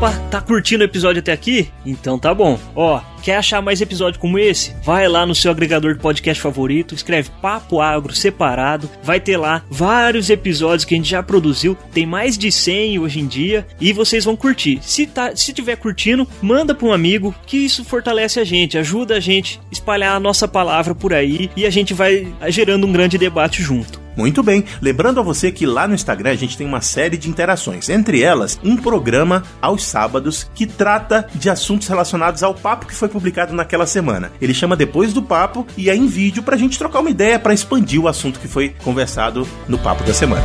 Opa, 0.00 0.12
tá 0.30 0.40
curtindo 0.40 0.82
o 0.82 0.86
episódio 0.86 1.20
até 1.20 1.30
aqui? 1.30 1.68
Então 1.84 2.18
tá 2.18 2.32
bom. 2.32 2.58
Ó, 2.74 3.02
quer 3.22 3.36
achar 3.36 3.60
mais 3.60 3.82
episódio 3.82 4.18
como 4.18 4.38
esse? 4.38 4.74
Vai 4.82 5.06
lá 5.06 5.26
no 5.26 5.34
seu 5.34 5.50
agregador 5.50 5.92
de 5.92 6.00
podcast 6.00 6.42
favorito, 6.42 6.94
escreve 6.94 7.28
Papo 7.42 7.82
Agro 7.82 8.14
separado, 8.14 8.88
vai 9.02 9.20
ter 9.20 9.36
lá 9.36 9.62
vários 9.68 10.30
episódios 10.30 10.86
que 10.86 10.94
a 10.94 10.96
gente 10.96 11.10
já 11.10 11.22
produziu, 11.22 11.76
tem 11.92 12.06
mais 12.06 12.38
de 12.38 12.50
100 12.50 12.98
hoje 12.98 13.20
em 13.20 13.26
dia 13.26 13.66
e 13.78 13.92
vocês 13.92 14.24
vão 14.24 14.34
curtir. 14.34 14.78
Se 14.80 15.06
tá, 15.06 15.36
se 15.36 15.52
tiver 15.52 15.76
curtindo, 15.76 16.26
manda 16.40 16.74
para 16.74 16.88
um 16.88 16.94
amigo, 16.94 17.34
que 17.46 17.58
isso 17.58 17.84
fortalece 17.84 18.40
a 18.40 18.44
gente, 18.44 18.78
ajuda 18.78 19.16
a 19.16 19.20
gente 19.20 19.60
a 19.70 19.70
espalhar 19.70 20.16
a 20.16 20.20
nossa 20.20 20.48
palavra 20.48 20.94
por 20.94 21.12
aí 21.12 21.50
e 21.54 21.66
a 21.66 21.70
gente 21.70 21.92
vai 21.92 22.26
gerando 22.48 22.86
um 22.86 22.92
grande 22.92 23.18
debate 23.18 23.62
junto. 23.62 24.00
Muito 24.20 24.42
bem, 24.42 24.66
lembrando 24.82 25.18
a 25.18 25.22
você 25.22 25.50
que 25.50 25.64
lá 25.64 25.88
no 25.88 25.94
Instagram 25.94 26.32
a 26.32 26.34
gente 26.34 26.54
tem 26.54 26.66
uma 26.66 26.82
série 26.82 27.16
de 27.16 27.30
interações, 27.30 27.88
entre 27.88 28.20
elas 28.20 28.60
um 28.62 28.76
programa 28.76 29.42
aos 29.62 29.82
sábados 29.82 30.46
que 30.54 30.66
trata 30.66 31.26
de 31.34 31.48
assuntos 31.48 31.88
relacionados 31.88 32.42
ao 32.42 32.52
papo 32.54 32.84
que 32.84 32.94
foi 32.94 33.08
publicado 33.08 33.54
naquela 33.54 33.86
semana. 33.86 34.30
Ele 34.38 34.52
chama 34.52 34.76
Depois 34.76 35.14
do 35.14 35.22
Papo 35.22 35.66
e 35.74 35.88
é 35.88 35.96
em 35.96 36.06
vídeo 36.06 36.42
para 36.42 36.54
a 36.54 36.58
gente 36.58 36.76
trocar 36.76 37.00
uma 37.00 37.08
ideia 37.08 37.38
para 37.38 37.54
expandir 37.54 37.98
o 37.98 38.08
assunto 38.08 38.38
que 38.38 38.46
foi 38.46 38.74
conversado 38.84 39.48
no 39.66 39.78
papo 39.78 40.04
da 40.04 40.12
semana. 40.12 40.44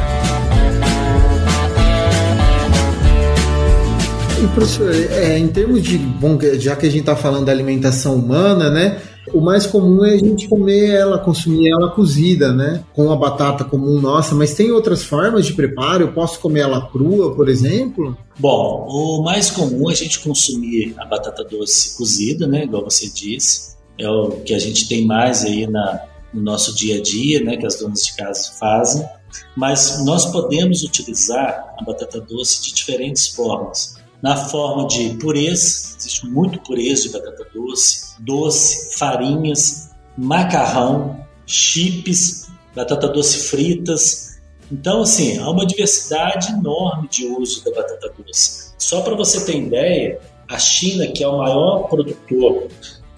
E 4.42 4.48
professor, 4.54 4.94
é, 4.94 5.38
em 5.38 5.50
termos 5.50 5.84
de, 5.84 5.98
bom, 5.98 6.40
já 6.54 6.78
que 6.78 6.86
a 6.86 6.90
gente 6.90 7.02
está 7.02 7.16
falando 7.18 7.44
da 7.44 7.52
alimentação 7.52 8.16
humana, 8.16 8.70
né? 8.70 9.02
O 9.34 9.42
mais 9.42 9.66
comum 9.66 10.06
é 10.06 10.14
a 10.14 10.18
gente 10.18 10.48
comer 10.48 10.90
ela, 10.92 11.18
consumir 11.18 11.70
ela 11.72 11.90
cozida, 11.90 12.54
né? 12.54 12.84
Com 12.94 13.12
a 13.12 13.16
batata 13.16 13.64
comum 13.64 14.00
nossa, 14.00 14.36
mas 14.36 14.54
tem 14.54 14.72
outras 14.72 15.04
formas 15.04 15.46
de 15.46 15.54
preparo? 15.54 16.04
Eu 16.04 16.14
posso 16.14 16.40
comer 16.40 16.62
ela 16.62 16.90
crua, 16.90 17.36
por 17.36 17.50
exemplo? 17.50 18.18
Bom, 18.38 18.88
o 18.88 19.24
mais 19.24 19.50
comum 19.50 19.90
é 19.90 19.94
a 19.94 19.96
gente 19.96 20.20
consumir 20.20 20.94
a 20.98 21.06
batata 21.06 21.44
doce 21.44 21.98
cozida, 21.98 22.48
né? 22.48 22.64
Igual 22.64 22.84
você 22.84 23.10
disse. 23.10 23.76
É 23.98 24.10
o 24.10 24.32
que 24.42 24.54
a 24.54 24.60
gente 24.60 24.88
tem 24.88 25.06
mais 25.06 25.44
aí 25.44 25.66
na, 25.68 26.02
no 26.34 26.42
nosso 26.42 26.76
dia 26.76 26.98
a 26.98 27.02
dia, 27.02 27.44
né? 27.44 27.58
Que 27.58 27.66
as 27.66 27.80
donas 27.80 28.04
de 28.04 28.16
casa 28.16 28.52
fazem. 28.60 29.06
Mas 29.56 30.04
nós 30.06 30.26
podemos 30.26 30.84
utilizar 30.84 31.74
a 31.78 31.84
batata 31.84 32.22
doce 32.22 32.62
de 32.62 32.74
diferentes 32.74 33.28
formas 33.30 33.96
na 34.26 34.36
forma 34.36 34.88
de 34.88 35.10
purês, 35.20 35.96
existe 36.00 36.26
muito 36.26 36.60
purês 36.62 37.04
de 37.04 37.10
batata 37.10 37.46
doce, 37.54 38.16
doce, 38.22 38.98
farinhas, 38.98 39.92
macarrão, 40.18 41.24
chips, 41.46 42.48
batata 42.76 43.08
doce 43.08 43.50
fritas. 43.50 44.42
Então, 44.72 45.04
assim, 45.04 45.38
há 45.38 45.48
uma 45.48 45.64
diversidade 45.64 46.54
enorme 46.54 47.08
de 47.08 47.28
uso 47.28 47.64
da 47.64 47.70
batata 47.70 48.12
doce. 48.18 48.74
Só 48.80 49.02
para 49.02 49.14
você 49.14 49.46
ter 49.46 49.60
ideia, 49.60 50.20
a 50.50 50.58
China, 50.58 51.06
que 51.06 51.24
é 51.24 51.28
o 51.28 51.38
maior 51.38 51.88
produtor 51.88 52.68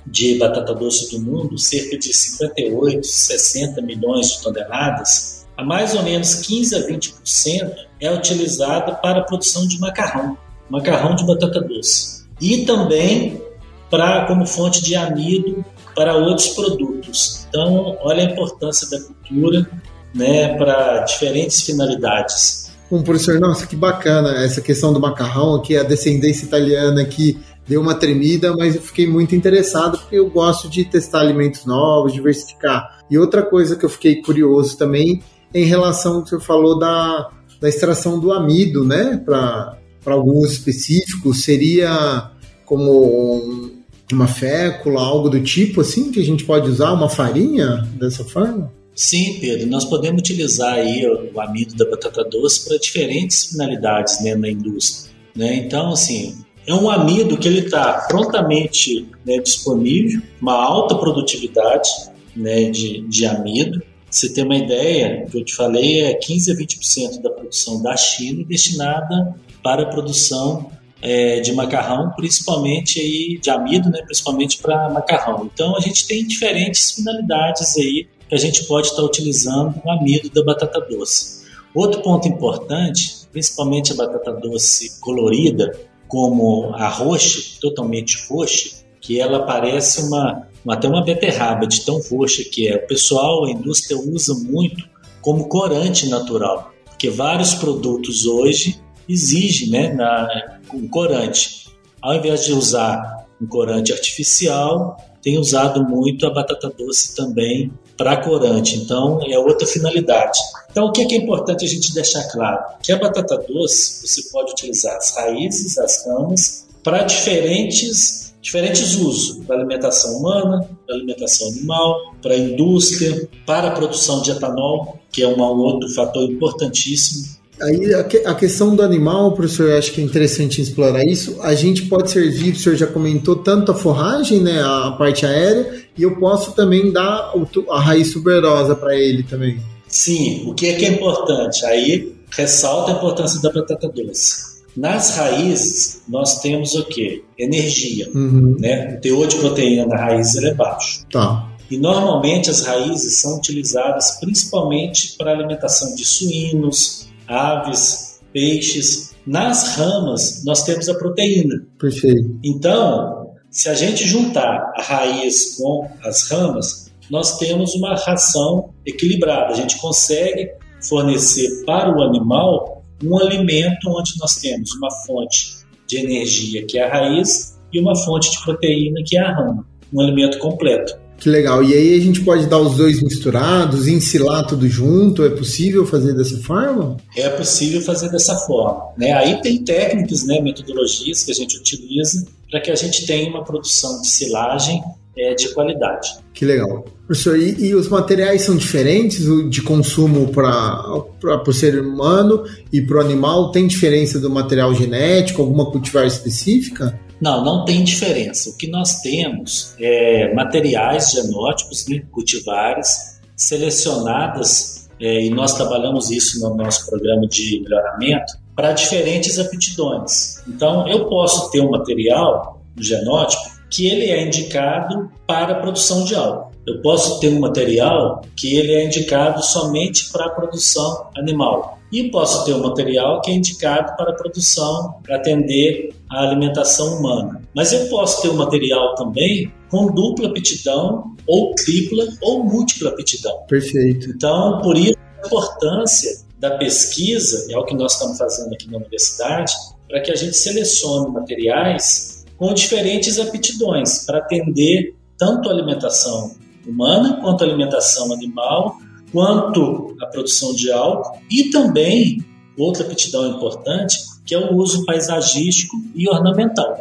de 0.05 0.37
batata 0.37 0.75
doce 0.75 1.09
do 1.09 1.21
mundo, 1.21 1.57
cerca 1.57 1.97
de 1.97 2.13
58, 2.13 3.07
60 3.07 3.81
milhões 3.81 4.31
de 4.31 4.43
toneladas, 4.43 5.47
a 5.55 5.63
mais 5.63 5.95
ou 5.95 6.03
menos 6.03 6.35
15 6.35 6.75
a 6.75 6.85
20% 6.85 7.75
é 8.01 8.11
utilizada 8.11 8.93
para 8.95 9.21
a 9.21 9.23
produção 9.23 9.65
de 9.65 9.79
macarrão 9.79 10.37
macarrão 10.69 11.15
de 11.15 11.25
batata 11.25 11.61
doce. 11.61 12.25
E 12.39 12.65
também 12.65 13.41
para 13.89 14.25
como 14.25 14.45
fonte 14.45 14.83
de 14.83 14.95
amido 14.95 15.63
para 15.95 16.15
outros 16.15 16.49
produtos. 16.49 17.47
Então, 17.49 17.97
olha 18.01 18.27
a 18.27 18.31
importância 18.31 18.87
da 18.89 19.03
cultura 19.03 19.69
né, 20.13 20.55
para 20.57 20.99
diferentes 20.99 21.61
finalidades. 21.61 22.71
Bom, 22.89 23.01
professor, 23.01 23.39
nossa, 23.39 23.65
que 23.65 23.75
bacana 23.75 24.43
essa 24.43 24.61
questão 24.61 24.93
do 24.93 24.99
macarrão 24.99 25.55
aqui, 25.55 25.75
a 25.75 25.83
descendência 25.83 26.45
italiana 26.45 27.01
aqui 27.01 27.37
deu 27.67 27.81
uma 27.81 27.95
tremida, 27.95 28.55
mas 28.55 28.75
eu 28.75 28.81
fiquei 28.81 29.05
muito 29.05 29.35
interessado 29.35 29.97
porque 29.97 30.15
eu 30.15 30.29
gosto 30.29 30.69
de 30.69 30.85
testar 30.85 31.19
alimentos 31.19 31.65
novos, 31.65 32.13
diversificar. 32.13 32.99
E 33.09 33.17
outra 33.17 33.43
coisa 33.43 33.75
que 33.75 33.85
eu 33.85 33.89
fiquei 33.89 34.21
curioso 34.21 34.77
também 34.77 35.21
em 35.53 35.65
relação 35.65 36.15
ao 36.15 36.23
que 36.23 36.29
você 36.29 36.39
falou 36.39 36.79
da, 36.79 37.29
da 37.59 37.67
extração 37.67 38.19
do 38.19 38.31
amido, 38.31 38.85
né, 38.85 39.21
para 39.23 39.77
para 40.07 40.15
alguns 40.15 40.53
específicos, 40.53 41.43
seria 41.43 42.31
como 42.63 43.73
uma 44.09 44.25
fécula, 44.25 45.01
algo 45.01 45.27
do 45.27 45.43
tipo 45.43 45.81
assim, 45.81 46.13
que 46.13 46.21
a 46.21 46.23
gente 46.23 46.45
pode 46.45 46.69
usar 46.69 46.93
uma 46.93 47.09
farinha 47.09 47.85
dessa 47.99 48.23
forma? 48.23 48.71
Sim, 48.95 49.37
Pedro, 49.41 49.67
nós 49.67 49.83
podemos 49.83 50.21
utilizar 50.21 50.75
aí 50.75 51.05
o 51.05 51.41
amido 51.41 51.75
da 51.75 51.89
batata 51.89 52.23
doce 52.23 52.65
para 52.65 52.77
diferentes 52.77 53.47
finalidades 53.47 54.21
né, 54.21 54.33
na 54.33 54.49
indústria. 54.49 55.11
Né? 55.35 55.55
Então, 55.55 55.91
assim, 55.91 56.37
é 56.65 56.73
um 56.73 56.89
amido 56.89 57.37
que 57.37 57.45
ele 57.45 57.65
está 57.65 58.05
prontamente 58.07 59.09
né, 59.25 59.39
disponível, 59.39 60.21
uma 60.41 60.53
alta 60.53 60.95
produtividade 60.95 61.89
né, 62.33 62.69
de, 62.69 63.01
de 63.01 63.25
amido. 63.25 63.83
Você 64.09 64.33
tem 64.33 64.45
uma 64.45 64.55
ideia, 64.55 65.25
que 65.29 65.37
eu 65.37 65.43
te 65.43 65.53
falei, 65.53 66.03
é 66.03 66.13
15 66.13 66.53
a 66.53 66.55
20% 66.55 67.21
da 67.21 67.29
produção 67.29 67.83
da 67.83 67.97
China 67.97 68.45
destinada 68.45 69.35
para 69.67 69.83
a 69.83 69.85
produção 69.87 70.71
é, 71.01 71.41
de 71.41 71.51
macarrão, 71.51 72.13
principalmente 72.15 73.01
aí 73.01 73.37
de 73.37 73.49
amido, 73.49 73.89
né, 73.89 74.01
principalmente 74.01 74.59
para 74.59 74.89
macarrão. 74.89 75.49
Então 75.53 75.75
a 75.75 75.81
gente 75.81 76.07
tem 76.07 76.25
diferentes 76.25 76.91
finalidades 76.91 77.75
aí 77.75 78.07
que 78.29 78.33
a 78.33 78.37
gente 78.37 78.63
pode 78.63 78.87
estar 78.87 79.03
utilizando 79.03 79.75
o 79.83 79.91
amido 79.91 80.29
da 80.29 80.41
batata 80.41 80.79
doce. 80.79 81.45
Outro 81.75 82.01
ponto 82.01 82.29
importante, 82.29 83.27
principalmente 83.29 83.91
a 83.91 83.95
batata 83.95 84.31
doce 84.31 85.01
colorida, 85.01 85.77
como 86.07 86.73
a 86.73 86.87
roxa, 86.87 87.59
totalmente 87.59 88.25
roxa, 88.29 88.69
que 89.01 89.19
ela 89.19 89.43
parece 89.43 90.01
uma, 90.03 90.47
até 90.69 90.87
uma 90.87 91.03
beterraba 91.03 91.67
de 91.67 91.81
tão 91.81 91.99
roxa 92.09 92.41
que 92.49 92.69
é. 92.69 92.77
O 92.77 92.87
pessoal, 92.87 93.43
a 93.43 93.51
indústria 93.51 93.99
usa 93.99 94.33
muito 94.33 94.87
como 95.21 95.49
corante 95.49 96.07
natural, 96.07 96.71
porque 96.85 97.09
vários 97.09 97.53
produtos 97.53 98.25
hoje 98.25 98.86
exige 99.07 99.69
né, 99.69 99.93
na, 99.93 100.59
um 100.73 100.87
corante. 100.87 101.67
Ao 102.01 102.15
invés 102.15 102.45
de 102.45 102.53
usar 102.53 103.25
um 103.41 103.47
corante 103.47 103.93
artificial, 103.93 104.97
tem 105.21 105.37
usado 105.37 105.83
muito 105.83 106.25
a 106.25 106.33
batata 106.33 106.69
doce 106.69 107.15
também 107.15 107.71
para 107.97 108.17
corante. 108.17 108.77
Então, 108.77 109.19
é 109.27 109.37
outra 109.37 109.67
finalidade. 109.67 110.39
Então, 110.69 110.85
o 110.85 110.91
que 110.91 111.01
é, 111.01 111.05
que 111.05 111.15
é 111.15 111.17
importante 111.17 111.65
a 111.65 111.67
gente 111.67 111.93
deixar 111.93 112.23
claro? 112.31 112.63
Que 112.81 112.91
a 112.91 112.99
batata 112.99 113.37
doce, 113.37 114.07
você 114.07 114.29
pode 114.31 114.51
utilizar 114.51 114.95
as 114.95 115.15
raízes, 115.15 115.77
as 115.77 116.05
ramas, 116.05 116.67
para 116.83 117.03
diferentes, 117.03 118.35
diferentes 118.41 118.95
usos. 118.95 119.43
Para 119.45 119.57
alimentação 119.57 120.17
humana, 120.17 120.69
para 120.85 120.95
alimentação 120.95 121.47
animal, 121.49 122.15
para 122.21 122.37
indústria, 122.37 123.27
para 123.45 123.69
a 123.69 123.71
produção 123.71 124.21
de 124.21 124.31
etanol, 124.31 124.99
que 125.11 125.23
é 125.23 125.27
um 125.27 125.41
outro 125.41 125.89
fator 125.89 126.23
importantíssimo 126.23 127.36
Aí 127.61 127.93
a, 127.93 128.03
que, 128.03 128.17
a, 128.17 128.35
questão 128.35 128.75
do 128.75 128.83
animal, 128.83 129.31
professor, 129.31 129.69
eu 129.69 129.77
acho 129.77 129.91
que 129.91 129.99
é 129.99 130.03
interessante 130.03 130.61
explorar 130.61 131.03
isso. 131.03 131.37
A 131.41 131.55
gente 131.55 131.83
pode 131.83 132.11
servir, 132.11 132.53
o 132.53 132.55
senhor 132.55 132.75
já 132.75 132.87
comentou, 132.87 133.35
tanto 133.35 133.71
a 133.71 133.75
forragem, 133.75 134.41
né, 134.41 134.61
a 134.61 134.91
parte 134.97 135.25
aérea, 135.25 135.83
e 135.97 136.03
eu 136.03 136.17
posso 136.17 136.51
também 136.51 136.91
dar 136.91 137.33
a 137.69 137.79
raiz 137.79 138.13
tuberosa 138.13 138.75
para 138.75 138.95
ele 138.95 139.23
também. 139.23 139.59
Sim, 139.87 140.43
o 140.47 140.53
que 140.53 140.67
é 140.67 140.73
que 140.73 140.85
é 140.85 140.89
importante? 140.89 141.65
Aí 141.65 142.13
ressalta 142.29 142.91
a 142.91 142.95
importância 142.95 143.41
da 143.41 143.51
batata 143.51 143.89
doce. 143.89 144.57
Nas 144.75 145.15
raízes, 145.17 146.03
nós 146.07 146.39
temos 146.39 146.75
o 146.75 146.85
quê? 146.85 147.23
Energia. 147.39 148.07
Uhum. 148.13 148.55
Né? 148.59 148.95
O 148.95 149.01
teor 149.01 149.27
de 149.27 149.37
proteína 149.37 149.87
na 149.87 149.97
raiz 149.97 150.35
é 150.35 150.53
baixo. 150.53 151.03
Tá. 151.11 151.49
E 151.69 151.77
normalmente 151.77 152.49
as 152.49 152.61
raízes 152.61 153.19
são 153.19 153.37
utilizadas 153.37 154.19
principalmente 154.19 155.15
para 155.17 155.31
alimentação 155.31 155.95
de 155.95 156.05
suínos, 156.05 157.06
aves, 157.27 158.21
peixes. 158.33 159.15
Nas 159.25 159.75
ramas, 159.75 160.43
nós 160.45 160.63
temos 160.63 160.87
a 160.87 160.93
proteína. 160.93 161.67
Perfeito. 161.77 162.39
Então, 162.43 163.33
se 163.49 163.67
a 163.69 163.73
gente 163.73 164.05
juntar 164.05 164.71
a 164.77 164.81
raiz 164.81 165.57
com 165.57 165.87
as 166.03 166.29
ramas, 166.29 166.91
nós 167.09 167.37
temos 167.37 167.73
uma 167.75 167.95
ração 167.95 168.69
equilibrada. 168.85 169.53
A 169.53 169.55
gente 169.55 169.77
consegue 169.79 170.51
fornecer 170.87 171.65
para 171.65 171.95
o 171.95 172.01
animal 172.01 172.83
um 173.03 173.17
alimento 173.17 173.89
onde 173.89 174.13
nós 174.19 174.35
temos 174.35 174.71
uma 174.73 174.89
fonte 175.05 175.57
de 175.87 175.97
energia, 175.97 176.65
que 176.65 176.77
é 176.77 176.83
a 176.83 176.89
raiz, 176.89 177.57
e 177.71 177.79
uma 177.79 177.95
fonte 177.95 178.31
de 178.31 178.43
proteína, 178.43 179.01
que 179.05 179.17
é 179.17 179.21
a 179.21 179.33
rama. 179.33 179.65
Um 179.93 180.01
alimento 180.01 180.37
completo. 180.39 180.97
Que 181.17 181.29
legal. 181.29 181.63
E 181.63 181.73
aí 181.73 181.95
a 181.95 182.01
gente 182.01 182.21
pode 182.21 182.45
dar 182.45 182.59
os 182.59 182.77
dois 182.77 183.01
misturados, 183.01 183.87
ensilar 183.87 184.45
tudo 184.45 184.67
junto? 184.67 185.23
É 185.23 185.29
possível 185.29 185.85
fazer 185.85 186.13
dessa 186.13 186.37
forma? 186.37 186.97
É 187.15 187.29
possível 187.29 187.81
fazer 187.81 188.09
dessa 188.09 188.35
forma. 188.35 188.89
Né? 188.97 189.11
Aí 189.13 189.41
tem 189.41 189.63
técnicas, 189.63 190.25
né, 190.25 190.39
metodologias 190.39 191.23
que 191.23 191.31
a 191.31 191.35
gente 191.35 191.57
utiliza 191.57 192.25
para 192.49 192.61
que 192.61 192.71
a 192.71 192.75
gente 192.75 193.05
tenha 193.05 193.29
uma 193.29 193.43
produção 193.43 194.01
de 194.01 194.07
silagem 194.07 194.81
é, 195.17 195.33
de 195.33 195.49
qualidade. 195.53 196.09
Que 196.33 196.45
legal. 196.45 196.85
Professor, 197.07 197.37
e, 197.37 197.65
e 197.65 197.75
os 197.75 197.89
materiais 197.89 198.43
são 198.43 198.55
diferentes 198.55 199.25
de 199.49 199.61
consumo 199.61 200.27
para 200.31 201.03
o 201.47 201.53
ser 201.53 201.79
humano 201.79 202.43
e 202.71 202.81
para 202.81 202.97
o 202.97 203.01
animal? 203.01 203.51
Tem 203.51 203.65
diferença 203.65 204.19
do 204.19 204.29
material 204.29 204.73
genético, 204.75 205.41
alguma 205.41 205.71
cultivar 205.71 206.05
específica? 206.05 206.99
Não, 207.19 207.43
não 207.43 207.65
tem 207.65 207.83
diferença. 207.83 208.49
O 208.49 208.57
que 208.57 208.67
nós 208.67 209.01
temos 209.01 209.75
é 209.79 210.33
materiais 210.33 211.11
genótipos, 211.11 211.87
né, 211.87 212.03
cultivares, 212.11 213.19
selecionadas, 213.35 214.87
é, 214.99 215.25
e 215.25 215.29
nós 215.29 215.53
trabalhamos 215.53 216.09
isso 216.09 216.39
no 216.39 216.55
nosso 216.55 216.89
programa 216.89 217.27
de 217.27 217.61
melhoramento, 217.61 218.33
para 218.55 218.71
diferentes 218.71 219.37
aptidões. 219.37 220.41
Então, 220.47 220.87
eu 220.87 221.07
posso 221.07 221.51
ter 221.51 221.61
um 221.61 221.69
material, 221.69 222.61
um 222.77 222.81
genótipo, 222.81 223.57
que 223.69 223.87
ele 223.87 224.05
é 224.05 224.25
indicado 224.25 225.11
para 225.27 225.53
a 225.53 225.59
produção 225.59 226.03
de 226.03 226.15
álcool. 226.15 226.51
Eu 226.65 226.81
posso 226.81 227.19
ter 227.19 227.29
um 227.29 227.39
material 227.39 228.21
que 228.35 228.55
ele 228.55 228.73
é 228.73 228.85
indicado 228.85 229.43
somente 229.43 230.11
para 230.11 230.25
a 230.25 230.29
produção 230.29 231.09
animal. 231.15 231.77
E 231.91 232.09
posso 232.09 232.43
ter 232.45 232.53
um 232.53 232.63
material 232.63 233.21
que 233.21 233.31
é 233.31 233.33
indicado 233.33 233.95
para 233.95 234.11
a 234.11 234.15
produção, 234.15 234.95
para 235.03 235.15
atender 235.15 235.93
a 236.09 236.23
alimentação 236.27 236.97
humana. 236.97 237.41
Mas 237.55 237.73
eu 237.73 237.87
posso 237.87 238.21
ter 238.21 238.29
um 238.29 238.35
material 238.35 238.95
também 238.95 239.51
com 239.69 239.87
dupla 239.87 240.29
aptidão, 240.29 241.15
ou 241.27 241.53
tripla, 241.55 242.05
ou 242.21 242.43
múltipla 242.43 242.89
aptidão. 242.89 243.37
Perfeito. 243.47 244.09
Então, 244.09 244.61
por 244.61 244.77
isso 244.77 244.95
a 245.21 245.27
importância 245.27 246.25
da 246.39 246.57
pesquisa, 246.57 247.51
é 247.51 247.57
o 247.57 247.65
que 247.65 247.75
nós 247.75 247.93
estamos 247.93 248.17
fazendo 248.17 248.53
aqui 248.53 248.69
na 248.69 248.77
universidade, 248.77 249.53
para 249.87 250.01
que 250.01 250.11
a 250.11 250.15
gente 250.15 250.35
selecione 250.35 251.11
materiais 251.11 252.25
com 252.37 252.53
diferentes 252.53 253.19
aptidões 253.19 254.05
para 254.05 254.19
atender 254.19 254.95
tanto 255.17 255.49
a 255.49 255.51
alimentação 255.51 256.35
humana 256.67 257.19
quanto 257.21 257.43
a 257.43 257.47
alimentação 257.47 258.13
animal, 258.13 258.77
quanto 259.11 259.95
a 260.01 260.05
produção 260.05 260.53
de 260.53 260.71
álcool 260.71 261.17
e 261.31 261.49
também 261.49 262.23
outra 262.57 262.83
aptidão 262.83 263.35
importante, 263.35 263.95
que 264.27 264.35
é 264.35 264.37
o 264.37 264.55
uso 264.55 264.85
paisagístico 264.85 265.77
e 265.95 266.07
ornamental. 266.07 266.77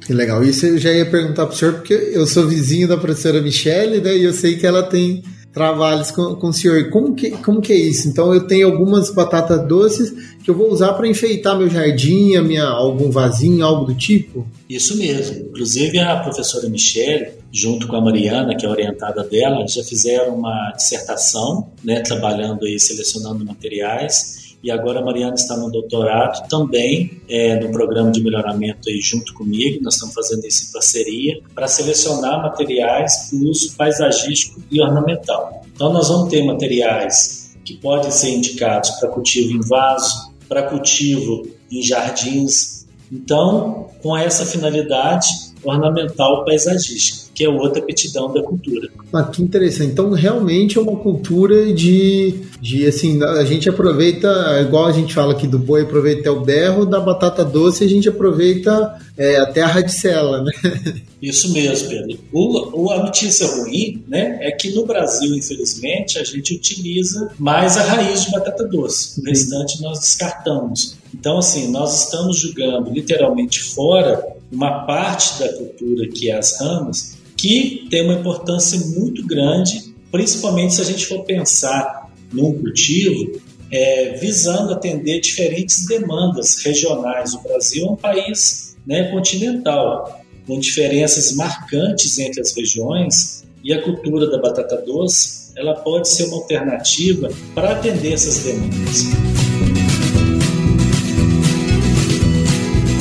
Que 0.00 0.14
legal. 0.14 0.42
Isso 0.42 0.64
eu 0.64 0.78
já 0.78 0.92
ia 0.92 1.04
perguntar 1.04 1.46
para 1.46 1.54
o 1.54 1.58
senhor, 1.58 1.74
porque 1.74 1.92
eu 1.92 2.26
sou 2.26 2.48
vizinho 2.48 2.88
da 2.88 2.96
professora 2.96 3.42
Michele, 3.42 4.00
né, 4.00 4.16
e 4.16 4.24
eu 4.24 4.32
sei 4.32 4.56
que 4.56 4.66
ela 4.66 4.82
tem 4.82 5.22
trabalhos 5.52 6.10
com, 6.10 6.34
com 6.36 6.48
o 6.48 6.52
senhor. 6.52 6.90
Como 6.90 7.14
que, 7.14 7.30
como 7.30 7.60
que 7.60 7.72
é 7.72 7.76
isso? 7.76 8.08
Então 8.08 8.32
eu 8.32 8.46
tenho 8.46 8.66
algumas 8.66 9.10
batatas 9.10 9.66
doces 9.66 10.12
que 10.42 10.50
eu 10.50 10.54
vou 10.54 10.70
usar 10.70 10.92
para 10.92 11.08
enfeitar 11.08 11.58
meu 11.58 11.68
jardim, 11.68 12.36
a 12.36 12.42
minha, 12.42 12.64
algum 12.64 13.10
vasinho, 13.10 13.64
algo 13.64 13.86
do 13.86 13.94
tipo? 13.94 14.46
Isso 14.70 14.96
mesmo. 14.96 15.48
Inclusive 15.48 15.98
a 15.98 16.20
professora 16.20 16.68
Michele, 16.68 17.30
junto 17.50 17.88
com 17.88 17.96
a 17.96 18.00
Mariana, 18.00 18.54
que 18.54 18.64
é 18.64 18.68
orientada 18.68 19.24
dela, 19.24 19.66
já 19.66 19.82
fizeram 19.82 20.36
uma 20.36 20.72
dissertação, 20.76 21.68
né, 21.82 22.00
trabalhando 22.00 22.66
e 22.66 22.78
selecionando 22.78 23.44
materiais 23.44 24.45
e 24.66 24.70
agora 24.72 24.98
a 24.98 25.04
Mariana 25.04 25.36
está 25.36 25.56
no 25.56 25.70
doutorado 25.70 26.48
também 26.48 27.22
é, 27.28 27.60
no 27.60 27.70
programa 27.70 28.10
de 28.10 28.20
melhoramento 28.20 28.88
aí 28.88 28.98
junto 29.00 29.32
comigo. 29.32 29.78
Nós 29.80 29.94
estamos 29.94 30.12
fazendo 30.12 30.44
isso 30.44 30.68
em 30.68 30.72
parceria 30.72 31.40
para 31.54 31.68
selecionar 31.68 32.42
materiais 32.42 33.30
para 33.30 33.48
uso 33.48 33.76
paisagístico 33.76 34.60
e 34.68 34.82
ornamental. 34.82 35.62
Então 35.72 35.92
nós 35.92 36.08
vamos 36.08 36.30
ter 36.30 36.42
materiais 36.42 37.56
que 37.64 37.74
podem 37.76 38.10
ser 38.10 38.30
indicados 38.30 38.90
para 38.90 39.08
cultivo 39.08 39.52
em 39.52 39.60
vaso, 39.60 40.32
para 40.48 40.64
cultivo 40.64 41.46
em 41.70 41.80
jardins. 41.80 42.88
Então, 43.12 43.88
com 44.02 44.16
essa 44.16 44.44
finalidade 44.44 45.28
ornamental 45.66 46.44
paisagística 46.44 47.26
que 47.36 47.44
é 47.44 47.48
outra 47.50 47.82
aptidão 47.82 48.32
da 48.32 48.42
cultura. 48.42 48.88
Ah, 49.12 49.24
que 49.24 49.42
interessante. 49.42 49.92
Então, 49.92 50.10
realmente 50.12 50.78
é 50.78 50.80
uma 50.80 50.96
cultura 50.96 51.70
de, 51.70 52.34
de 52.62 52.86
assim, 52.86 53.22
a 53.22 53.44
gente 53.44 53.68
aproveita, 53.68 54.26
igual 54.62 54.86
a 54.86 54.92
gente 54.92 55.12
fala 55.12 55.34
aqui 55.34 55.46
do 55.46 55.58
boi, 55.58 55.82
aproveita 55.82 56.32
o 56.32 56.40
berro, 56.40 56.86
da 56.86 56.98
batata 56.98 57.44
doce 57.44 57.84
a 57.84 57.88
gente 57.88 58.08
aproveita 58.08 58.98
é, 59.18 59.36
a 59.36 59.52
terra 59.52 59.82
de 59.82 59.92
cela, 59.92 60.42
né? 60.42 60.50
Isso 61.20 61.52
mesmo, 61.52 61.90
Pedro. 61.90 62.18
O, 62.32 62.90
a 62.90 63.04
notícia 63.04 63.46
ruim, 63.46 64.02
né, 64.08 64.38
é 64.40 64.50
que 64.52 64.70
no 64.70 64.86
Brasil, 64.86 65.34
infelizmente, 65.34 66.18
a 66.18 66.24
gente 66.24 66.54
utiliza 66.54 67.30
mais 67.38 67.76
a 67.76 67.82
raiz 67.82 68.24
de 68.24 68.30
batata 68.30 68.64
doce. 68.64 69.20
O 69.20 69.24
restante 69.24 69.82
nós 69.82 70.00
descartamos. 70.00 70.96
Então, 71.18 71.38
assim, 71.38 71.68
nós 71.68 72.04
estamos 72.04 72.38
jogando 72.38 72.90
literalmente 72.90 73.60
fora 73.60 74.22
uma 74.52 74.84
parte 74.84 75.40
da 75.40 75.48
cultura 75.54 76.06
que 76.08 76.30
é 76.30 76.36
as 76.36 76.60
ramas, 76.60 77.16
que 77.36 77.86
tem 77.90 78.02
uma 78.02 78.14
importância 78.14 78.78
muito 78.98 79.26
grande, 79.26 79.94
principalmente 80.12 80.74
se 80.74 80.82
a 80.82 80.84
gente 80.84 81.06
for 81.06 81.24
pensar 81.24 82.10
num 82.32 82.52
cultivo 82.52 83.40
é, 83.70 84.18
visando 84.20 84.72
atender 84.72 85.20
diferentes 85.20 85.86
demandas 85.86 86.62
regionais. 86.62 87.32
O 87.34 87.42
Brasil 87.42 87.86
é 87.86 87.90
um 87.90 87.96
país 87.96 88.76
né, 88.86 89.10
continental, 89.10 90.22
com 90.46 90.60
diferenças 90.60 91.34
marcantes 91.34 92.18
entre 92.18 92.40
as 92.40 92.54
regiões, 92.54 93.44
e 93.64 93.72
a 93.72 93.82
cultura 93.82 94.30
da 94.30 94.38
batata 94.38 94.76
doce 94.76 95.50
ela 95.56 95.74
pode 95.74 96.08
ser 96.08 96.24
uma 96.24 96.36
alternativa 96.36 97.30
para 97.54 97.72
atender 97.72 98.12
essas 98.12 98.44
demandas. 98.44 99.65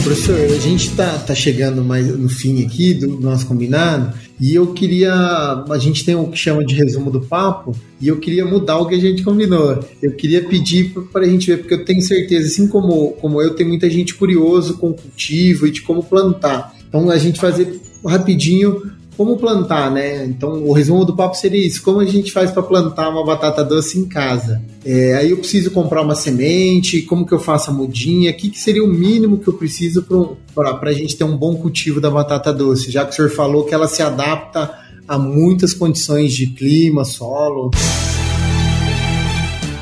Professor, 0.05 0.39
a 0.39 0.59
gente 0.59 0.89
está 0.89 1.17
tá 1.17 1.33
chegando 1.33 1.83
mais 1.83 2.05
no 2.15 2.29
fim 2.29 2.63
aqui 2.63 2.93
do 2.93 3.19
nosso 3.19 3.47
combinado 3.47 4.15
e 4.39 4.53
eu 4.53 4.67
queria. 4.67 5.11
A 5.11 5.77
gente 5.79 6.05
tem 6.05 6.13
o 6.13 6.27
que 6.27 6.37
chama 6.37 6.63
de 6.63 6.75
resumo 6.75 7.09
do 7.09 7.21
papo 7.21 7.75
e 7.99 8.07
eu 8.07 8.19
queria 8.19 8.45
mudar 8.45 8.77
o 8.77 8.85
que 8.85 8.93
a 8.93 8.99
gente 8.99 9.23
combinou. 9.23 9.83
Eu 10.03 10.11
queria 10.11 10.47
pedir 10.47 10.93
para 11.11 11.25
a 11.25 11.27
gente 11.27 11.47
ver, 11.47 11.57
porque 11.57 11.73
eu 11.73 11.83
tenho 11.83 12.03
certeza, 12.03 12.47
assim 12.47 12.67
como, 12.67 13.13
como 13.13 13.41
eu, 13.41 13.55
tem 13.55 13.67
muita 13.67 13.89
gente 13.89 14.13
curioso 14.13 14.77
com 14.77 14.93
cultivo 14.93 15.65
e 15.65 15.71
de 15.71 15.81
como 15.81 16.03
plantar. 16.03 16.75
Então 16.87 17.09
a 17.09 17.17
gente 17.17 17.39
fazer 17.39 17.81
rapidinho 18.05 18.83
como 19.17 19.37
plantar, 19.37 19.91
né? 19.91 20.25
Então, 20.25 20.63
o 20.63 20.73
resumo 20.73 21.05
do 21.05 21.15
papo 21.15 21.35
seria 21.35 21.65
isso: 21.65 21.81
como 21.81 21.99
a 21.99 22.05
gente 22.05 22.31
faz 22.31 22.51
para 22.51 22.63
plantar 22.63 23.09
uma 23.09 23.25
batata 23.25 23.63
doce 23.63 23.99
em 23.99 24.05
casa? 24.05 24.61
É, 24.83 25.15
aí 25.15 25.31
eu 25.31 25.37
preciso 25.37 25.71
comprar 25.71 26.01
uma 26.01 26.15
semente, 26.15 27.01
como 27.01 27.25
que 27.25 27.33
eu 27.33 27.39
faço 27.39 27.71
a 27.71 27.73
mudinha? 27.73 28.31
O 28.31 28.33
que, 28.33 28.49
que 28.49 28.59
seria 28.59 28.83
o 28.83 28.87
mínimo 28.87 29.39
que 29.39 29.47
eu 29.47 29.53
preciso 29.53 30.05
para 30.53 30.89
a 30.89 30.93
gente 30.93 31.15
ter 31.15 31.23
um 31.23 31.37
bom 31.37 31.55
cultivo 31.55 32.01
da 32.01 32.09
batata 32.09 32.53
doce? 32.53 32.91
Já 32.91 33.05
que 33.05 33.11
o 33.11 33.15
senhor 33.15 33.31
falou 33.31 33.63
que 33.63 33.73
ela 33.73 33.87
se 33.87 34.01
adapta 34.01 34.71
a 35.07 35.17
muitas 35.17 35.73
condições 35.73 36.33
de 36.33 36.47
clima, 36.47 37.05
solo. 37.05 37.71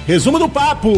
Resumo 0.06 0.38
do 0.38 0.50
papo! 0.50 0.94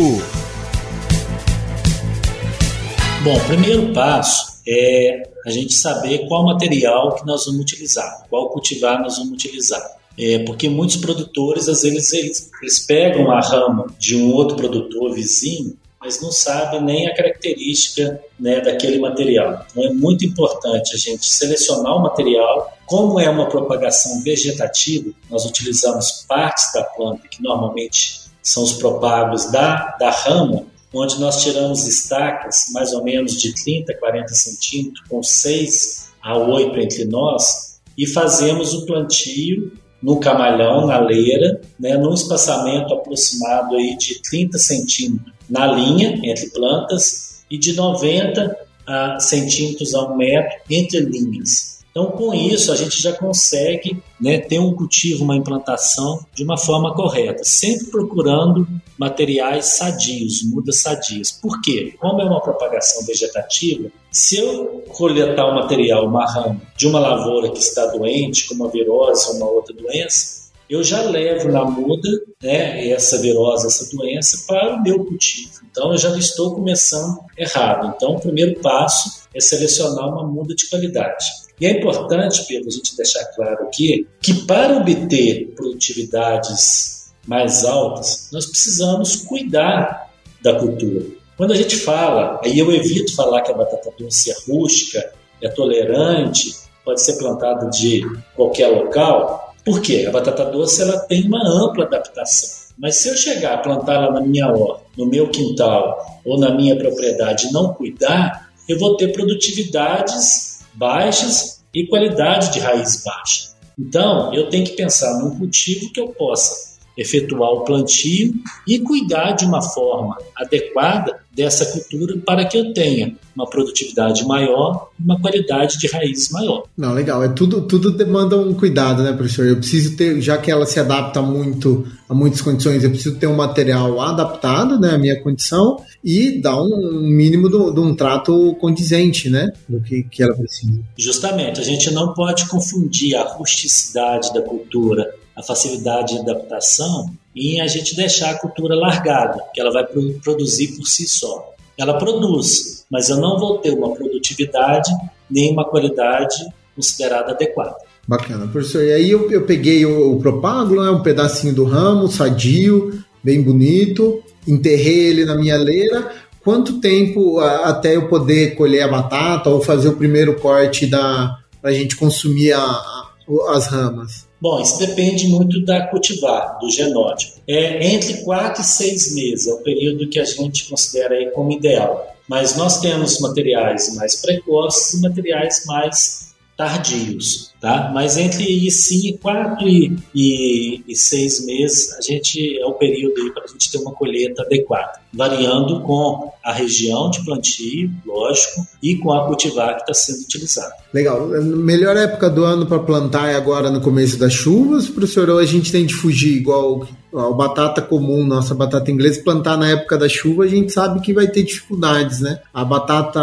Bom, 3.23 3.39
primeiro 3.47 3.93
passo 3.93 4.54
é 4.67 5.23
a 5.45 5.49
gente 5.49 5.73
saber 5.73 6.27
qual 6.27 6.43
material 6.43 7.15
que 7.15 7.25
nós 7.25 7.45
vamos 7.45 7.61
utilizar, 7.61 8.25
qual 8.29 8.49
cultivar 8.49 9.01
nós 9.01 9.17
vamos 9.17 9.33
utilizar. 9.33 9.95
É, 10.17 10.39
porque 10.39 10.69
muitos 10.69 10.97
produtores, 10.97 11.67
às 11.67 11.83
vezes, 11.83 12.13
eles, 12.13 12.51
eles 12.61 12.79
pegam 12.79 13.29
a 13.31 13.41
rama 13.41 13.87
de 13.99 14.15
um 14.15 14.31
outro 14.31 14.55
produtor 14.55 15.13
vizinho, 15.13 15.77
mas 15.99 16.21
não 16.21 16.31
sabem 16.31 16.81
nem 16.81 17.07
a 17.07 17.15
característica 17.15 18.21
né, 18.39 18.61
daquele 18.61 18.99
material. 18.99 19.65
Então 19.71 19.83
é 19.83 19.89
muito 19.89 20.23
importante 20.23 20.93
a 20.93 20.97
gente 20.97 21.25
selecionar 21.25 21.97
o 21.97 22.03
material. 22.03 22.71
Como 22.85 23.19
é 23.19 23.29
uma 23.29 23.49
propagação 23.49 24.21
vegetativa, 24.21 25.09
nós 25.29 25.45
utilizamos 25.45 26.23
partes 26.27 26.71
da 26.73 26.83
planta 26.83 27.27
que 27.27 27.41
normalmente 27.41 28.21
são 28.41 28.63
os 28.63 28.73
propagos 28.73 29.51
da, 29.51 29.97
da 29.99 30.11
rama, 30.11 30.63
onde 30.95 31.19
nós 31.19 31.43
tiramos 31.43 31.85
estacas 31.87 32.65
mais 32.71 32.93
ou 32.93 33.03
menos 33.03 33.33
de 33.39 33.53
30, 33.53 33.93
40 33.95 34.27
centímetros, 34.33 35.07
com 35.07 35.21
6 35.21 36.09
a 36.21 36.37
8 36.37 36.79
entre 36.79 37.05
nós, 37.05 37.79
e 37.97 38.07
fazemos 38.07 38.73
o 38.73 38.85
plantio 38.85 39.71
no 40.01 40.19
camalhão, 40.19 40.85
na 40.87 40.99
leira, 40.99 41.61
né, 41.79 41.97
num 41.97 42.13
espaçamento 42.13 42.93
aproximado 42.93 43.75
aí 43.75 43.97
de 43.97 44.21
30 44.21 44.57
centímetros 44.57 45.33
na 45.49 45.67
linha 45.67 46.19
entre 46.23 46.49
plantas 46.49 47.43
e 47.49 47.57
de 47.57 47.73
90 47.73 48.65
a 48.87 49.19
centímetros 49.19 49.95
a 49.95 50.03
um 50.03 50.15
metro 50.15 50.59
entre 50.69 50.99
linhas. 50.99 51.74
Então, 51.97 52.11
com 52.11 52.33
isso, 52.33 52.73
a 52.73 52.75
gente 52.75 53.01
já 53.01 53.13
consegue 53.13 54.03
né, 54.19 54.37
ter 54.37 54.59
um 54.59 54.73
cultivo, 54.73 55.23
uma 55.23 55.37
implantação 55.37 56.25
de 56.33 56.43
uma 56.43 56.57
forma 56.57 56.93
correta, 56.93 57.41
sempre 57.45 57.85
procurando 57.85 58.67
materiais 58.97 59.77
sadios, 59.77 60.43
mudas 60.43 60.81
sadias. 60.81 61.31
Por 61.31 61.61
quê? 61.61 61.95
Como 61.97 62.21
é 62.21 62.25
uma 62.25 62.41
propagação 62.41 63.05
vegetativa, 63.05 63.89
se 64.11 64.37
eu 64.37 64.83
coletar 64.89 65.45
o 65.45 65.55
material, 65.55 66.05
uma 66.05 66.57
de 66.75 66.85
uma 66.85 66.99
lavoura 66.99 67.49
que 67.49 67.59
está 67.59 67.85
doente, 67.85 68.45
com 68.49 68.55
uma 68.55 68.69
virose 68.69 69.29
ou 69.29 69.37
uma 69.37 69.49
outra 69.49 69.73
doença, 69.73 70.51
eu 70.69 70.83
já 70.83 71.01
levo 71.01 71.49
na 71.49 71.63
muda 71.63 72.09
né, 72.43 72.89
essa 72.89 73.21
virose, 73.21 73.67
essa 73.67 73.95
doença 73.95 74.43
para 74.45 74.75
o 74.75 74.83
meu 74.83 75.05
cultivo. 75.05 75.61
Então 75.71 75.93
eu 75.93 75.97
já 75.97 76.09
estou 76.17 76.55
começando 76.55 77.19
errado. 77.37 77.93
Então 77.95 78.15
o 78.15 78.19
primeiro 78.19 78.59
passo 78.59 79.23
é 79.33 79.39
selecionar 79.39 80.09
uma 80.09 80.27
muda 80.27 80.53
de 80.53 80.67
qualidade. 80.69 81.44
E 81.59 81.65
é 81.65 81.71
importante, 81.71 82.45
Pedro, 82.47 82.67
a 82.67 82.71
gente 82.71 82.95
deixar 82.97 83.23
claro 83.35 83.63
aqui 83.63 84.07
que 84.21 84.45
para 84.45 84.77
obter 84.77 85.53
produtividades 85.55 87.13
mais 87.25 87.63
altas, 87.63 88.29
nós 88.31 88.45
precisamos 88.45 89.15
cuidar 89.15 90.11
da 90.43 90.55
cultura. 90.55 91.05
Quando 91.37 91.51
a 91.51 91.55
gente 91.55 91.75
fala, 91.75 92.39
aí 92.43 92.57
eu 92.57 92.71
evito 92.71 93.15
falar 93.15 93.41
que 93.41 93.51
a 93.51 93.55
batata 93.55 93.91
doce 93.97 94.31
é 94.31 94.35
rústica, 94.47 95.13
é 95.41 95.49
tolerante, 95.49 96.55
pode 96.83 97.01
ser 97.01 97.17
plantada 97.17 97.69
de 97.69 98.01
qualquer 98.35 98.67
local. 98.67 99.53
Por 99.65 99.81
quê? 99.81 100.05
A 100.07 100.11
batata 100.11 100.45
doce 100.45 100.81
ela 100.81 100.99
tem 100.99 101.25
uma 101.25 101.41
ampla 101.41 101.85
adaptação. 101.85 102.65
Mas 102.77 102.97
se 102.97 103.09
eu 103.09 103.15
chegar 103.15 103.55
a 103.55 103.57
plantá-la 103.57 104.11
na 104.11 104.21
minha 104.21 104.47
horta, 104.47 104.83
no 104.97 105.05
meu 105.05 105.29
quintal 105.29 106.21
ou 106.25 106.39
na 106.39 106.53
minha 106.53 106.75
propriedade 106.77 107.47
e 107.47 107.51
não 107.51 107.73
cuidar, 107.73 108.49
eu 108.67 108.77
vou 108.77 108.95
ter 108.97 109.11
produtividades 109.11 110.54
baixas 110.75 111.63
e 111.73 111.87
qualidade 111.87 112.53
de 112.53 112.59
raiz 112.59 113.03
baixa. 113.03 113.49
Então, 113.77 114.33
eu 114.33 114.49
tenho 114.49 114.65
que 114.65 114.73
pensar 114.73 115.19
num 115.19 115.37
cultivo 115.37 115.91
que 115.91 115.99
eu 115.99 116.09
possa 116.09 116.74
efetuar 116.97 117.51
o 117.51 117.63
plantio 117.63 118.33
e 118.67 118.79
cuidar 118.79 119.33
de 119.33 119.45
uma 119.45 119.61
forma 119.61 120.17
adequada 120.35 121.19
dessa 121.35 121.65
cultura 121.65 122.17
para 122.25 122.45
que 122.45 122.57
eu 122.57 122.73
tenha 122.73 123.13
uma 123.35 123.49
produtividade 123.49 124.25
maior 124.25 124.89
uma 124.97 125.19
qualidade 125.19 125.77
de 125.77 125.87
raízes 125.87 126.29
maior. 126.29 126.63
Não, 126.77 126.93
legal. 126.93 127.21
É 127.23 127.27
tudo, 127.27 127.61
tudo 127.61 127.91
demanda 127.91 128.37
um 128.37 128.53
cuidado, 128.53 129.03
né, 129.03 129.11
professor? 129.11 129.45
Eu 129.45 129.57
preciso 129.57 129.97
ter, 129.97 130.21
já 130.21 130.37
que 130.37 130.49
ela 130.49 130.65
se 130.65 130.79
adapta 130.79 131.21
muito 131.21 131.85
a 132.07 132.13
muitas 132.13 132.41
condições, 132.41 132.83
eu 132.83 132.89
preciso 132.89 133.17
ter 133.17 133.27
um 133.27 133.35
material 133.35 133.99
adaptado, 133.99 134.79
né, 134.79 134.91
à 134.91 134.97
minha 134.97 135.21
condição 135.21 135.81
e 136.03 136.39
dar 136.39 136.61
um 136.61 137.01
mínimo 137.01 137.49
de 137.49 137.79
um 137.79 137.95
trato 137.95 138.55
condizente, 138.55 139.29
né, 139.29 139.51
do 139.67 139.81
que, 139.81 140.03
que 140.03 140.23
ela 140.23 140.33
precisa. 140.33 140.79
Justamente, 140.97 141.59
a 141.59 141.63
gente 141.63 141.91
não 141.91 142.13
pode 142.13 142.47
confundir 142.47 143.15
a 143.15 143.23
rusticidade 143.23 144.33
da 144.33 144.41
cultura, 144.41 145.13
a 145.35 145.43
facilidade 145.43 146.13
de 146.13 146.19
adaptação 146.19 147.11
em 147.35 147.59
a 147.59 147.67
gente 147.67 147.95
deixar 147.95 148.31
a 148.31 148.39
cultura 148.39 148.75
largada, 148.75 149.43
que 149.53 149.59
ela 149.59 149.71
vai 149.71 149.85
produzir 150.23 150.69
por 150.77 150.85
si 150.85 151.07
só. 151.07 151.53
Ela 151.77 151.97
produz, 151.97 152.85
mas 152.89 153.09
eu 153.09 153.17
não 153.17 153.37
vou 153.37 153.57
ter 153.57 153.71
uma 153.71 153.93
produtividade 153.93 154.89
nem 155.29 155.51
uma 155.51 155.65
qualidade 155.65 156.37
considerada 156.75 157.31
adequada. 157.31 157.75
Bacana, 158.07 158.47
professor. 158.47 158.83
E 158.83 158.93
aí 158.93 159.11
eu, 159.11 159.29
eu 159.31 159.45
peguei 159.45 159.85
o, 159.85 160.13
o 160.13 160.19
propágulo, 160.19 160.83
né, 160.83 160.91
um 160.91 161.01
pedacinho 161.01 161.53
do 161.53 161.63
ramo, 161.63 162.07
sadio, 162.07 163.03
bem 163.23 163.41
bonito, 163.41 164.23
enterrei 164.47 165.07
ele 165.07 165.25
na 165.25 165.35
minha 165.35 165.57
leira. 165.57 166.11
Quanto 166.43 166.79
tempo 166.79 167.39
a, 167.39 167.69
até 167.69 167.95
eu 167.95 168.07
poder 168.07 168.55
colher 168.55 168.83
a 168.83 168.87
batata 168.87 169.49
ou 169.49 169.61
fazer 169.61 169.89
o 169.89 169.95
primeiro 169.95 170.39
corte 170.39 170.85
da 170.85 171.39
para 171.59 171.71
a 171.71 171.73
gente 171.73 171.95
consumir 171.95 172.53
a, 172.53 172.61
a, 172.61 173.09
as 173.55 173.65
ramas? 173.67 174.27
Bom, 174.45 174.61
isso 174.61 174.77
depende 174.77 175.27
muito 175.27 175.65
da 175.65 175.87
cultivar, 175.87 176.59
do 176.59 176.69
genótipo. 176.69 177.39
É 177.47 177.83
entre 177.83 178.17
4 178.17 178.61
e 178.61 178.63
6 178.63 179.15
meses, 179.15 179.47
é 179.47 179.53
o 179.53 179.63
período 179.63 180.07
que 180.07 180.19
a 180.19 180.23
gente 180.23 180.69
considera 180.69 181.15
aí 181.15 181.31
como 181.31 181.51
ideal. 181.51 182.15
Mas 182.29 182.55
nós 182.55 182.79
temos 182.79 183.19
materiais 183.19 183.95
mais 183.95 184.21
precoces 184.21 184.93
e 184.93 185.01
materiais 185.01 185.63
mais 185.65 186.34
tardios, 186.57 187.53
tá? 187.59 187.91
Mas 187.93 188.17
entre 188.17 188.71
sim 188.71 189.17
quatro 189.21 189.67
e, 189.67 189.97
e, 190.13 190.83
e, 190.87 190.95
seis 190.95 191.45
meses 191.45 191.91
a 191.93 192.01
gente 192.01 192.57
é 192.57 192.65
o 192.65 192.73
período 192.73 193.21
aí 193.21 193.31
para 193.31 193.43
a 193.43 193.47
gente 193.47 193.69
ter 193.69 193.77
uma 193.77 193.91
colheita 193.91 194.41
adequada, 194.41 194.99
variando 195.13 195.81
com 195.81 196.31
a 196.43 196.53
região 196.53 197.09
de 197.09 197.23
plantio, 197.25 197.91
lógico, 198.05 198.65
e 198.81 198.95
com 198.95 199.11
a 199.11 199.25
cultivar 199.25 199.75
que 199.75 199.81
está 199.81 199.93
sendo 199.93 200.23
utilizada. 200.23 200.73
Legal. 200.93 201.27
Melhor 201.27 201.97
época 201.97 202.29
do 202.29 202.45
ano 202.45 202.65
para 202.65 202.79
plantar 202.79 203.29
é 203.29 203.35
agora 203.35 203.69
no 203.69 203.81
começo 203.81 204.17
das 204.17 204.31
chuvas, 204.31 204.87
professor, 204.87 205.29
ou 205.29 205.39
a 205.39 205.45
gente 205.45 205.71
tem 205.71 205.85
de 205.85 205.93
fugir 205.93 206.37
igual 206.37 206.87
a 207.17 207.31
batata 207.31 207.81
comum, 207.81 208.25
nossa 208.25 208.53
batata 208.53 208.91
inglesa, 208.91 209.23
plantar 209.23 209.57
na 209.57 209.69
época 209.69 209.97
da 209.97 210.09
chuva, 210.09 210.43
a 210.43 210.47
gente 210.47 210.71
sabe 210.71 210.99
que 211.01 211.13
vai 211.13 211.27
ter 211.27 211.43
dificuldades, 211.43 212.19
né? 212.19 212.39
A 212.53 212.65
batata, 212.65 213.19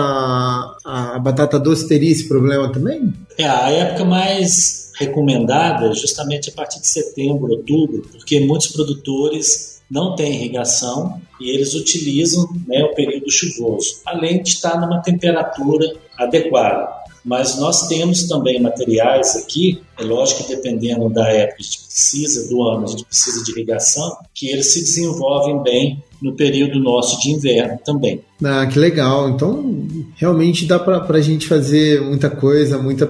a 0.85 1.19
batata 1.19 1.59
doce 1.59 1.87
teria 1.87 2.11
esse 2.11 2.29
problema 2.29 2.73
também? 2.73 3.13
É, 3.39 3.45
a 3.45 3.71
época 3.71 4.05
mais 4.05 4.93
recomendada 4.99 5.87
é 5.87 5.95
justamente 5.95 6.51
a 6.51 6.53
partir 6.53 6.81
de 6.81 6.87
setembro, 6.87 7.53
outubro, 7.53 8.03
porque 8.13 8.41
muitos 8.41 8.69
produtores 8.69 9.83
não 9.91 10.17
têm 10.17 10.33
irrigação 10.33 11.21
e 11.39 11.51
eles 11.51 11.75
utilizam 11.75 12.49
né, 12.67 12.83
o 12.83 12.95
período 12.95 13.31
chuvoso, 13.31 14.01
além 14.07 14.43
de 14.43 14.51
estar 14.51 14.81
numa 14.81 15.03
temperatura 15.03 15.87
adequada. 16.19 17.02
Mas 17.25 17.59
nós 17.59 17.87
temos 17.87 18.25
também 18.25 18.61
materiais 18.61 19.37
aqui, 19.37 19.81
é 19.99 20.03
lógico 20.03 20.45
que 20.45 20.57
dependendo 20.57 21.09
da 21.09 21.29
época, 21.29 21.59
a 21.61 21.63
gente 21.63 21.79
precisa 21.85 22.49
do 22.49 22.63
ano, 22.63 22.85
a 22.85 22.89
gente 22.89 23.05
precisa 23.05 23.45
de 23.45 23.53
irrigação, 23.53 24.17
que 24.35 24.49
eles 24.49 24.73
se 24.73 24.81
desenvolvem 24.81 25.63
bem 25.63 26.03
no 26.21 26.35
período 26.35 26.79
nosso 26.79 27.21
de 27.21 27.31
inverno 27.31 27.79
também. 27.85 28.23
Ah, 28.45 28.65
que 28.67 28.79
legal. 28.79 29.29
Então, 29.29 29.87
realmente 30.17 30.67
dá 30.67 30.79
para 30.79 31.05
a 31.09 31.21
gente 31.21 31.49
fazer 31.49 32.01
muita 32.01 32.31
coisa, 32.31 32.79
muita 32.79 33.07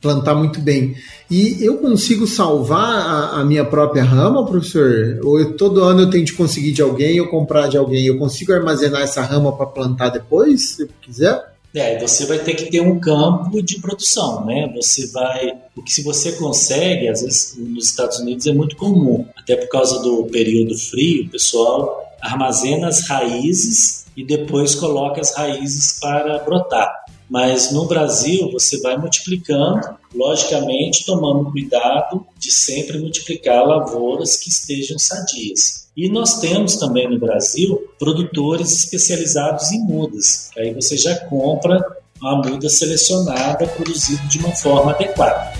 plantar 0.00 0.34
muito 0.34 0.60
bem. 0.60 0.94
E 1.30 1.56
eu 1.60 1.78
consigo 1.78 2.26
salvar 2.26 2.80
a, 2.80 3.40
a, 3.40 3.44
minha 3.44 3.64
própria 3.64 4.04
rama, 4.04 4.44
professor? 4.44 5.20
Ou 5.24 5.40
eu, 5.40 5.56
todo 5.56 5.82
ano 5.82 6.02
eu 6.02 6.10
tenho 6.10 6.24
de 6.24 6.34
conseguir 6.34 6.72
de 6.72 6.82
alguém 6.82 7.20
ou 7.20 7.28
comprar 7.28 7.68
de 7.68 7.78
alguém? 7.78 8.06
Eu 8.06 8.18
consigo 8.18 8.52
armazenar 8.52 9.02
essa 9.02 9.22
rama 9.22 9.52
para 9.52 9.66
plantar 9.66 10.10
depois, 10.10 10.70
se 10.70 10.82
eu 10.82 10.88
quiser? 11.00 11.50
É, 11.74 11.98
você 12.00 12.26
vai 12.26 12.40
ter 12.40 12.54
que 12.54 12.70
ter 12.70 12.80
um 12.80 12.98
campo 12.98 13.62
de 13.62 13.80
produção, 13.80 14.44
né? 14.44 14.72
Você 14.74 15.06
vai, 15.08 15.56
porque 15.74 15.92
se 15.92 16.02
você 16.02 16.32
consegue, 16.32 17.08
às 17.08 17.22
vezes 17.22 17.56
nos 17.56 17.86
Estados 17.86 18.18
Unidos 18.18 18.46
é 18.46 18.52
muito 18.52 18.76
comum, 18.76 19.24
até 19.36 19.54
por 19.54 19.68
causa 19.68 20.00
do 20.02 20.24
período 20.24 20.76
frio, 20.76 21.26
o 21.26 21.30
pessoal 21.30 22.04
armazena 22.20 22.88
as 22.88 23.06
raízes 23.08 24.04
e 24.16 24.24
depois 24.24 24.74
coloca 24.74 25.20
as 25.20 25.34
raízes 25.34 25.98
para 26.00 26.40
brotar. 26.40 26.92
Mas 27.30 27.70
no 27.70 27.86
Brasil 27.86 28.50
você 28.50 28.80
vai 28.80 28.96
multiplicando, 28.98 29.88
logicamente 30.12 31.06
tomando 31.06 31.50
cuidado 31.52 32.26
de 32.36 32.50
sempre 32.50 32.98
multiplicar 32.98 33.64
lavouras 33.64 34.36
que 34.36 34.50
estejam 34.50 34.98
sadias. 34.98 35.88
E 35.96 36.08
nós 36.08 36.40
temos 36.40 36.76
também 36.76 37.08
no 37.08 37.20
Brasil 37.20 37.88
produtores 38.00 38.72
especializados 38.72 39.70
em 39.70 39.80
mudas. 39.80 40.50
Aí 40.58 40.74
você 40.74 40.96
já 40.96 41.14
compra 41.26 41.78
uma 42.20 42.36
muda 42.36 42.68
selecionada, 42.68 43.66
produzida 43.68 44.22
de 44.28 44.38
uma 44.38 44.50
forma 44.50 44.90
adequada. 44.90 45.52